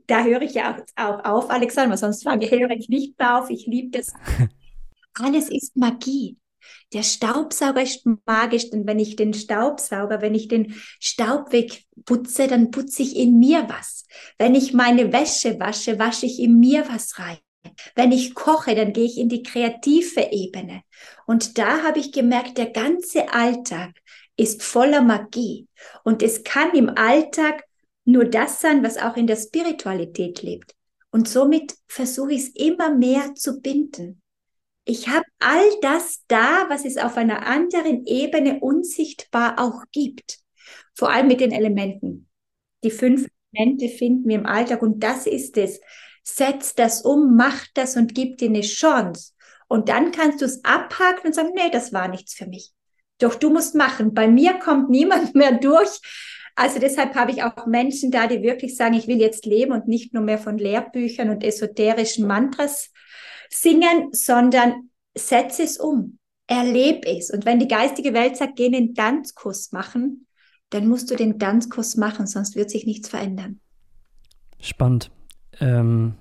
da 0.08 0.24
höre 0.24 0.42
ich 0.42 0.54
ja 0.54 0.82
auch, 0.96 1.24
auf, 1.24 1.50
Alexander, 1.50 1.96
sonst 1.96 2.24
höre 2.26 2.70
ich 2.70 2.88
nicht 2.88 3.16
mehr 3.18 3.38
auf. 3.38 3.48
Ich 3.50 3.66
liebe 3.66 3.96
das. 3.96 4.12
Alles 5.14 5.48
ist 5.48 5.76
Magie. 5.76 6.36
Der 6.92 7.02
Staubsauger 7.02 7.82
ist 7.82 8.06
magisch, 8.26 8.70
denn 8.70 8.86
wenn 8.86 8.98
ich 8.98 9.16
den 9.16 9.34
Staubsauger, 9.34 10.22
wenn 10.22 10.34
ich 10.34 10.48
den 10.48 10.74
Staub 11.00 11.52
wegputze, 11.52 12.46
dann 12.46 12.70
putze 12.70 13.02
ich 13.02 13.16
in 13.16 13.38
mir 13.38 13.68
was. 13.68 14.06
Wenn 14.38 14.54
ich 14.54 14.72
meine 14.72 15.12
Wäsche 15.12 15.58
wasche, 15.58 15.98
wasche 15.98 16.26
ich 16.26 16.38
in 16.38 16.58
mir 16.58 16.88
was 16.88 17.18
rein. 17.18 17.38
Wenn 17.94 18.12
ich 18.12 18.34
koche, 18.34 18.74
dann 18.74 18.92
gehe 18.92 19.04
ich 19.04 19.18
in 19.18 19.28
die 19.28 19.42
kreative 19.42 20.28
Ebene. 20.30 20.82
Und 21.26 21.58
da 21.58 21.82
habe 21.82 21.98
ich 21.98 22.12
gemerkt, 22.12 22.58
der 22.58 22.70
ganze 22.70 23.32
Alltag 23.32 24.00
ist 24.36 24.62
voller 24.62 25.02
Magie. 25.02 25.66
Und 26.04 26.22
es 26.22 26.44
kann 26.44 26.72
im 26.74 26.90
Alltag 26.90 27.64
nur 28.04 28.24
das 28.24 28.60
sein, 28.60 28.82
was 28.84 28.98
auch 28.98 29.16
in 29.16 29.26
der 29.26 29.36
Spiritualität 29.36 30.42
lebt. 30.42 30.74
Und 31.10 31.28
somit 31.28 31.74
versuche 31.88 32.32
ich 32.32 32.42
es 32.42 32.48
immer 32.50 32.94
mehr 32.94 33.34
zu 33.34 33.60
binden. 33.60 34.22
Ich 34.88 35.08
habe 35.08 35.24
all 35.40 35.68
das 35.82 36.22
da, 36.28 36.66
was 36.68 36.84
es 36.84 36.96
auf 36.96 37.16
einer 37.16 37.44
anderen 37.44 38.06
Ebene 38.06 38.60
unsichtbar 38.60 39.58
auch 39.58 39.82
gibt. 39.90 40.38
Vor 40.94 41.10
allem 41.10 41.26
mit 41.26 41.40
den 41.40 41.50
Elementen. 41.50 42.28
Die 42.84 42.92
fünf 42.92 43.26
Elemente 43.52 43.88
finden 43.88 44.28
wir 44.28 44.36
im 44.36 44.46
Alltag 44.46 44.82
und 44.82 45.02
das 45.02 45.26
ist 45.26 45.56
es. 45.58 45.80
Setz 46.22 46.76
das 46.76 47.02
um, 47.02 47.36
mach 47.36 47.66
das 47.74 47.96
und 47.96 48.14
gib 48.14 48.38
dir 48.38 48.48
eine 48.48 48.60
Chance. 48.60 49.32
Und 49.66 49.88
dann 49.88 50.12
kannst 50.12 50.40
du 50.40 50.44
es 50.44 50.64
abhaken 50.64 51.26
und 51.26 51.34
sagen, 51.34 51.50
nee, 51.56 51.70
das 51.72 51.92
war 51.92 52.06
nichts 52.06 52.34
für 52.34 52.46
mich. 52.46 52.70
Doch 53.18 53.34
du 53.34 53.50
musst 53.50 53.74
machen. 53.74 54.14
Bei 54.14 54.28
mir 54.28 54.54
kommt 54.54 54.88
niemand 54.88 55.34
mehr 55.34 55.52
durch. 55.52 55.98
Also 56.54 56.78
deshalb 56.78 57.16
habe 57.16 57.32
ich 57.32 57.42
auch 57.42 57.66
Menschen 57.66 58.12
da, 58.12 58.28
die 58.28 58.42
wirklich 58.42 58.76
sagen, 58.76 58.94
ich 58.94 59.08
will 59.08 59.20
jetzt 59.20 59.46
leben 59.46 59.72
und 59.72 59.88
nicht 59.88 60.14
nur 60.14 60.22
mehr 60.22 60.38
von 60.38 60.58
Lehrbüchern 60.58 61.30
und 61.30 61.42
esoterischen 61.42 62.24
Mantras 62.28 62.92
singen, 63.50 64.08
sondern 64.12 64.90
setze 65.16 65.62
es 65.62 65.78
um, 65.78 66.18
erlebe 66.46 67.08
es. 67.08 67.30
Und 67.30 67.44
wenn 67.44 67.58
die 67.58 67.68
geistige 67.68 68.12
Welt 68.14 68.36
sagt, 68.36 68.56
geh 68.56 68.70
den 68.70 68.94
Tanzkurs 68.94 69.72
machen, 69.72 70.26
dann 70.70 70.88
musst 70.88 71.10
du 71.10 71.16
den 71.16 71.38
Tanzkurs 71.38 71.96
machen, 71.96 72.26
sonst 72.26 72.56
wird 72.56 72.70
sich 72.70 72.86
nichts 72.86 73.08
verändern. 73.08 73.60
Spannend. 74.60 75.10
Ähm, 75.60 76.14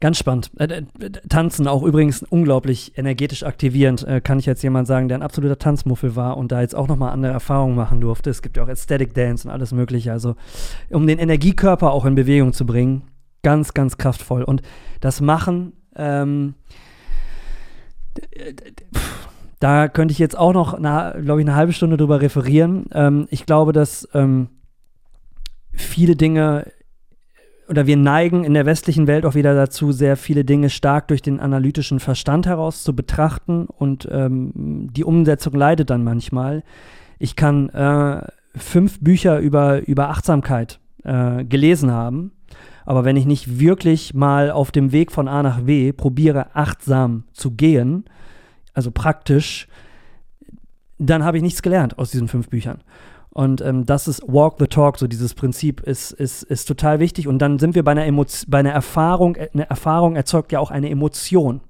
ganz 0.00 0.18
spannend. 0.18 0.50
Äh, 0.58 0.84
äh, 1.00 1.10
Tanzen 1.28 1.66
auch 1.66 1.82
übrigens 1.82 2.22
unglaublich 2.22 2.96
energetisch 2.96 3.42
aktivierend, 3.42 4.04
äh, 4.04 4.20
kann 4.20 4.38
ich 4.38 4.46
jetzt 4.46 4.62
jemand 4.62 4.86
sagen, 4.86 5.08
der 5.08 5.18
ein 5.18 5.22
absoluter 5.22 5.58
Tanzmuffel 5.58 6.16
war 6.16 6.36
und 6.36 6.52
da 6.52 6.60
jetzt 6.60 6.74
auch 6.74 6.88
nochmal 6.88 7.12
andere 7.12 7.32
Erfahrungen 7.32 7.74
machen 7.74 8.00
durfte. 8.00 8.30
Es 8.30 8.42
gibt 8.42 8.56
ja 8.56 8.62
auch 8.64 8.68
Aesthetic 8.68 9.14
Dance 9.14 9.48
und 9.48 9.52
alles 9.52 9.72
Mögliche. 9.72 10.12
Also, 10.12 10.36
um 10.90 11.06
den 11.06 11.18
Energiekörper 11.18 11.92
auch 11.92 12.04
in 12.04 12.14
Bewegung 12.14 12.52
zu 12.52 12.66
bringen, 12.66 13.02
ganz, 13.42 13.74
ganz 13.74 13.98
kraftvoll. 13.98 14.42
Und 14.42 14.62
das 15.00 15.20
Machen, 15.20 15.72
ähm, 15.98 16.54
da 19.60 19.88
könnte 19.88 20.12
ich 20.12 20.18
jetzt 20.18 20.38
auch 20.38 20.52
noch, 20.52 20.76
glaube 20.76 21.40
ich, 21.40 21.46
eine 21.46 21.54
halbe 21.54 21.72
Stunde 21.72 21.96
drüber 21.96 22.20
referieren. 22.20 22.86
Ähm, 22.92 23.26
ich 23.30 23.46
glaube, 23.46 23.72
dass 23.72 24.08
ähm, 24.14 24.48
viele 25.72 26.16
Dinge 26.16 26.66
oder 27.68 27.86
wir 27.86 27.98
neigen 27.98 28.44
in 28.44 28.54
der 28.54 28.64
westlichen 28.64 29.06
Welt 29.06 29.26
auch 29.26 29.34
wieder 29.34 29.54
dazu, 29.54 29.92
sehr 29.92 30.16
viele 30.16 30.44
Dinge 30.44 30.70
stark 30.70 31.08
durch 31.08 31.20
den 31.20 31.38
analytischen 31.38 32.00
Verstand 32.00 32.46
heraus 32.46 32.82
zu 32.82 32.96
betrachten 32.96 33.66
und 33.66 34.08
ähm, 34.10 34.88
die 34.90 35.04
Umsetzung 35.04 35.52
leidet 35.52 35.90
dann 35.90 36.02
manchmal. 36.02 36.62
Ich 37.18 37.36
kann 37.36 37.68
äh, 37.68 38.22
fünf 38.56 39.00
Bücher 39.00 39.38
über, 39.40 39.86
über 39.86 40.08
Achtsamkeit 40.08 40.80
äh, 41.04 41.44
gelesen 41.44 41.90
haben 41.90 42.32
aber 42.88 43.04
wenn 43.04 43.18
ich 43.18 43.26
nicht 43.26 43.60
wirklich 43.60 44.14
mal 44.14 44.50
auf 44.50 44.70
dem 44.70 44.92
Weg 44.92 45.12
von 45.12 45.28
A 45.28 45.42
nach 45.42 45.60
B 45.60 45.92
probiere, 45.92 46.56
achtsam 46.56 47.24
zu 47.34 47.50
gehen, 47.50 48.06
also 48.72 48.90
praktisch, 48.90 49.68
dann 50.96 51.22
habe 51.22 51.36
ich 51.36 51.42
nichts 51.42 51.60
gelernt 51.60 51.98
aus 51.98 52.12
diesen 52.12 52.28
fünf 52.28 52.48
Büchern. 52.48 52.78
Und 53.28 53.60
ähm, 53.60 53.84
das 53.84 54.08
ist 54.08 54.22
Walk 54.26 54.54
the 54.58 54.68
Talk, 54.68 54.96
so 54.96 55.06
dieses 55.06 55.34
Prinzip 55.34 55.82
ist, 55.82 56.12
ist, 56.12 56.44
ist 56.44 56.64
total 56.64 56.98
wichtig. 56.98 57.28
Und 57.28 57.40
dann 57.40 57.58
sind 57.58 57.74
wir 57.74 57.84
bei 57.84 57.90
einer, 57.90 58.06
Emotion, 58.06 58.50
bei 58.50 58.60
einer 58.60 58.72
Erfahrung, 58.72 59.36
eine 59.36 59.68
Erfahrung 59.68 60.16
erzeugt 60.16 60.50
ja 60.52 60.58
auch 60.58 60.70
eine 60.70 60.88
Emotion. 60.88 61.60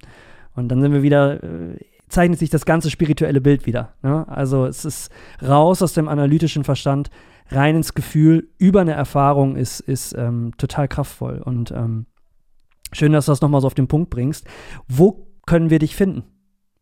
Und 0.54 0.68
dann 0.68 0.80
sind 0.80 0.92
wir 0.92 1.02
wieder, 1.02 1.42
äh, 1.42 1.78
zeichnet 2.08 2.38
sich 2.38 2.50
das 2.50 2.64
ganze 2.64 2.90
spirituelle 2.90 3.40
Bild 3.40 3.66
wieder. 3.66 3.92
Ne? 4.04 4.24
Also 4.28 4.66
es 4.66 4.84
ist 4.84 5.10
raus 5.42 5.82
aus 5.82 5.94
dem 5.94 6.06
analytischen 6.06 6.62
Verstand, 6.62 7.10
rein 7.50 7.76
ins 7.76 7.94
Gefühl 7.94 8.48
über 8.58 8.80
eine 8.80 8.92
Erfahrung 8.92 9.56
ist, 9.56 9.80
ist 9.80 10.14
ähm, 10.16 10.52
total 10.58 10.88
kraftvoll. 10.88 11.40
Und 11.44 11.70
ähm, 11.70 12.06
schön, 12.92 13.12
dass 13.12 13.26
du 13.26 13.32
das 13.32 13.40
nochmal 13.40 13.60
so 13.60 13.66
auf 13.66 13.74
den 13.74 13.88
Punkt 13.88 14.10
bringst. 14.10 14.46
Wo 14.88 15.28
können 15.46 15.70
wir 15.70 15.78
dich 15.78 15.96
finden? 15.96 16.24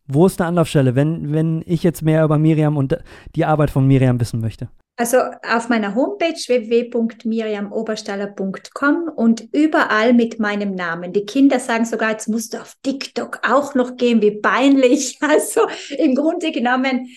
Wo 0.08 0.26
ist 0.26 0.40
eine 0.40 0.48
Anlaufstelle, 0.48 0.94
wenn, 0.94 1.32
wenn 1.32 1.62
ich 1.66 1.82
jetzt 1.82 2.02
mehr 2.02 2.24
über 2.24 2.38
Miriam 2.38 2.76
und 2.76 2.96
die 3.34 3.44
Arbeit 3.44 3.70
von 3.70 3.86
Miriam 3.86 4.20
wissen 4.20 4.40
möchte? 4.40 4.68
Also 4.98 5.18
auf 5.46 5.68
meiner 5.68 5.94
Homepage 5.94 6.32
www.miriamoberstaller.com 6.32 9.10
und 9.14 9.46
überall 9.52 10.14
mit 10.14 10.40
meinem 10.40 10.74
Namen. 10.74 11.12
Die 11.12 11.26
Kinder 11.26 11.60
sagen 11.60 11.84
sogar, 11.84 12.12
jetzt 12.12 12.28
musst 12.28 12.54
du 12.54 12.62
auf 12.62 12.72
TikTok 12.82 13.40
auch 13.46 13.74
noch 13.74 13.98
gehen, 13.98 14.22
wie 14.22 14.40
peinlich. 14.40 15.18
Also 15.26 15.66
im 15.98 16.14
Grunde 16.14 16.50
genommen 16.50 17.08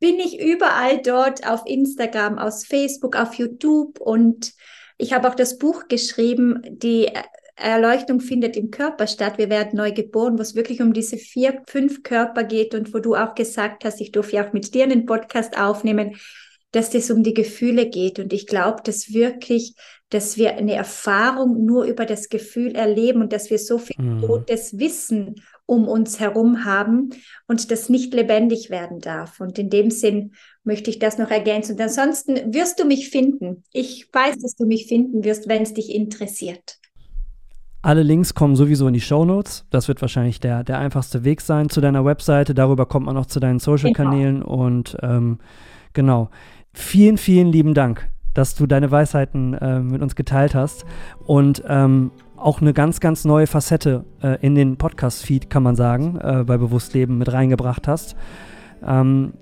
bin 0.00 0.18
ich 0.18 0.40
überall 0.40 1.00
dort 1.02 1.46
auf 1.48 1.62
Instagram, 1.66 2.38
auf 2.38 2.64
Facebook, 2.64 3.16
auf 3.16 3.34
YouTube 3.34 4.00
und 4.00 4.52
ich 4.98 5.12
habe 5.12 5.28
auch 5.28 5.34
das 5.34 5.58
Buch 5.58 5.88
geschrieben, 5.88 6.60
die 6.68 7.10
Erleuchtung 7.56 8.20
findet 8.20 8.56
im 8.56 8.70
Körper 8.70 9.06
statt. 9.06 9.38
Wir 9.38 9.48
werden 9.48 9.76
neu 9.76 9.92
geboren, 9.92 10.38
wo 10.38 10.42
es 10.42 10.54
wirklich 10.54 10.82
um 10.82 10.92
diese 10.92 11.16
vier, 11.16 11.62
fünf 11.66 12.02
Körper 12.02 12.44
geht 12.44 12.74
und 12.74 12.92
wo 12.92 12.98
du 12.98 13.14
auch 13.14 13.34
gesagt 13.34 13.84
hast, 13.84 14.00
ich 14.00 14.12
durfte 14.12 14.36
ja 14.36 14.46
auch 14.46 14.52
mit 14.52 14.74
dir 14.74 14.84
einen 14.84 15.06
Podcast 15.06 15.58
aufnehmen 15.58 16.16
dass 16.74 16.92
es 16.94 17.10
um 17.10 17.22
die 17.22 17.34
Gefühle 17.34 17.88
geht. 17.88 18.18
Und 18.18 18.32
ich 18.32 18.46
glaube, 18.46 18.82
dass 18.84 19.12
wirklich, 19.12 19.74
dass 20.10 20.36
wir 20.36 20.56
eine 20.56 20.74
Erfahrung 20.74 21.64
nur 21.64 21.84
über 21.84 22.04
das 22.04 22.28
Gefühl 22.28 22.74
erleben 22.74 23.22
und 23.22 23.32
dass 23.32 23.48
wir 23.48 23.58
so 23.58 23.78
viel 23.78 23.96
mhm. 23.98 24.22
totes 24.22 24.76
Wissen 24.78 25.36
um 25.66 25.88
uns 25.88 26.20
herum 26.20 26.64
haben 26.64 27.10
und 27.46 27.70
das 27.70 27.88
nicht 27.88 28.12
lebendig 28.12 28.70
werden 28.70 29.00
darf. 29.00 29.40
Und 29.40 29.58
in 29.58 29.70
dem 29.70 29.90
Sinn 29.90 30.32
möchte 30.62 30.90
ich 30.90 30.98
das 30.98 31.18
noch 31.18 31.30
ergänzen. 31.30 31.72
Und 31.72 31.80
ansonsten 31.80 32.54
wirst 32.54 32.80
du 32.80 32.84
mich 32.84 33.08
finden. 33.10 33.64
Ich 33.72 34.08
weiß, 34.12 34.38
dass 34.38 34.56
du 34.56 34.66
mich 34.66 34.86
finden 34.86 35.24
wirst, 35.24 35.48
wenn 35.48 35.62
es 35.62 35.74
dich 35.74 35.94
interessiert. 35.94 36.78
Alle 37.82 38.02
Links 38.02 38.34
kommen 38.34 38.56
sowieso 38.56 38.88
in 38.88 38.94
die 38.94 39.00
Show 39.00 39.24
Notes. 39.24 39.66
Das 39.70 39.88
wird 39.88 40.00
wahrscheinlich 40.00 40.40
der, 40.40 40.64
der 40.64 40.78
einfachste 40.78 41.24
Weg 41.24 41.40
sein 41.40 41.68
zu 41.68 41.80
deiner 41.80 42.04
Webseite. 42.04 42.54
Darüber 42.54 42.86
kommt 42.86 43.06
man 43.06 43.14
noch 43.14 43.26
zu 43.26 43.40
deinen 43.40 43.58
Social-Kanälen 43.58 44.40
genau. 44.40 44.66
und 44.66 44.96
ähm, 45.02 45.38
genau 45.92 46.30
vielen, 46.74 47.16
vielen 47.16 47.48
lieben 47.48 47.72
Dank, 47.72 48.08
dass 48.34 48.54
du 48.54 48.66
deine 48.66 48.90
Weisheiten 48.90 49.54
äh, 49.54 49.80
mit 49.80 50.02
uns 50.02 50.16
geteilt 50.16 50.54
hast 50.54 50.84
und 51.24 51.62
ähm, 51.66 52.10
auch 52.44 52.60
eine 52.60 52.74
ganz, 52.74 53.00
ganz 53.00 53.24
neue 53.24 53.46
Facette 53.46 54.04
äh, 54.22 54.38
in 54.44 54.54
den 54.54 54.76
Podcast-Feed, 54.76 55.48
kann 55.48 55.62
man 55.62 55.76
sagen, 55.76 56.18
äh, 56.22 56.44
bei 56.44 56.58
Bewusstleben 56.58 57.16
mit 57.16 57.32
reingebracht 57.32 57.88
hast. 57.88 58.16
Ähm, 58.86 59.32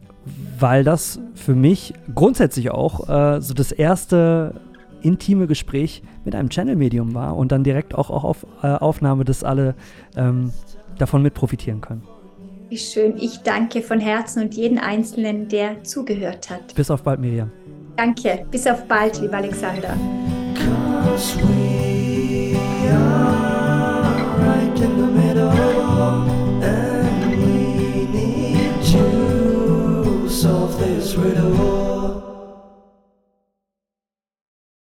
weil 0.59 0.85
das 0.85 1.19
für 1.35 1.57
mich 1.57 1.95
grundsätzlich 2.15 2.71
auch 2.71 3.09
äh, 3.09 3.41
so 3.41 3.55
das 3.55 3.73
erste 3.73 4.55
intime 5.03 5.49
Gespräch 5.49 6.05
mit 6.25 6.37
einem 6.37 6.49
Channel-Medium 6.49 7.13
war 7.13 7.37
und 7.37 7.51
dann 7.51 7.65
direkt 7.65 7.93
auch, 7.97 8.09
auch 8.09 8.23
auf 8.23 8.47
äh, 8.63 8.69
Aufnahme, 8.69 9.25
dass 9.25 9.43
alle 9.43 9.75
ähm, 10.17 10.53
davon 10.97 11.23
mit 11.23 11.35
profitieren 11.35 11.81
können. 11.81 12.03
Wie 12.69 12.79
schön. 12.79 13.17
Ich 13.17 13.39
danke 13.39 13.83
von 13.83 13.99
Herzen 13.99 14.45
und 14.45 14.55
jeden 14.55 14.79
Einzelnen, 14.79 15.49
der 15.49 15.83
zugehört 15.83 16.51
hat. 16.51 16.73
Bis 16.77 16.89
auf 16.89 17.03
bald, 17.03 17.19
Miriam. 17.19 17.51
Danke. 17.97 18.47
Bis 18.53 18.65
auf 18.69 18.87
bald, 18.87 19.21
lieber 19.21 19.39
Alexander. 19.39 19.97
riddle. 31.17 32.12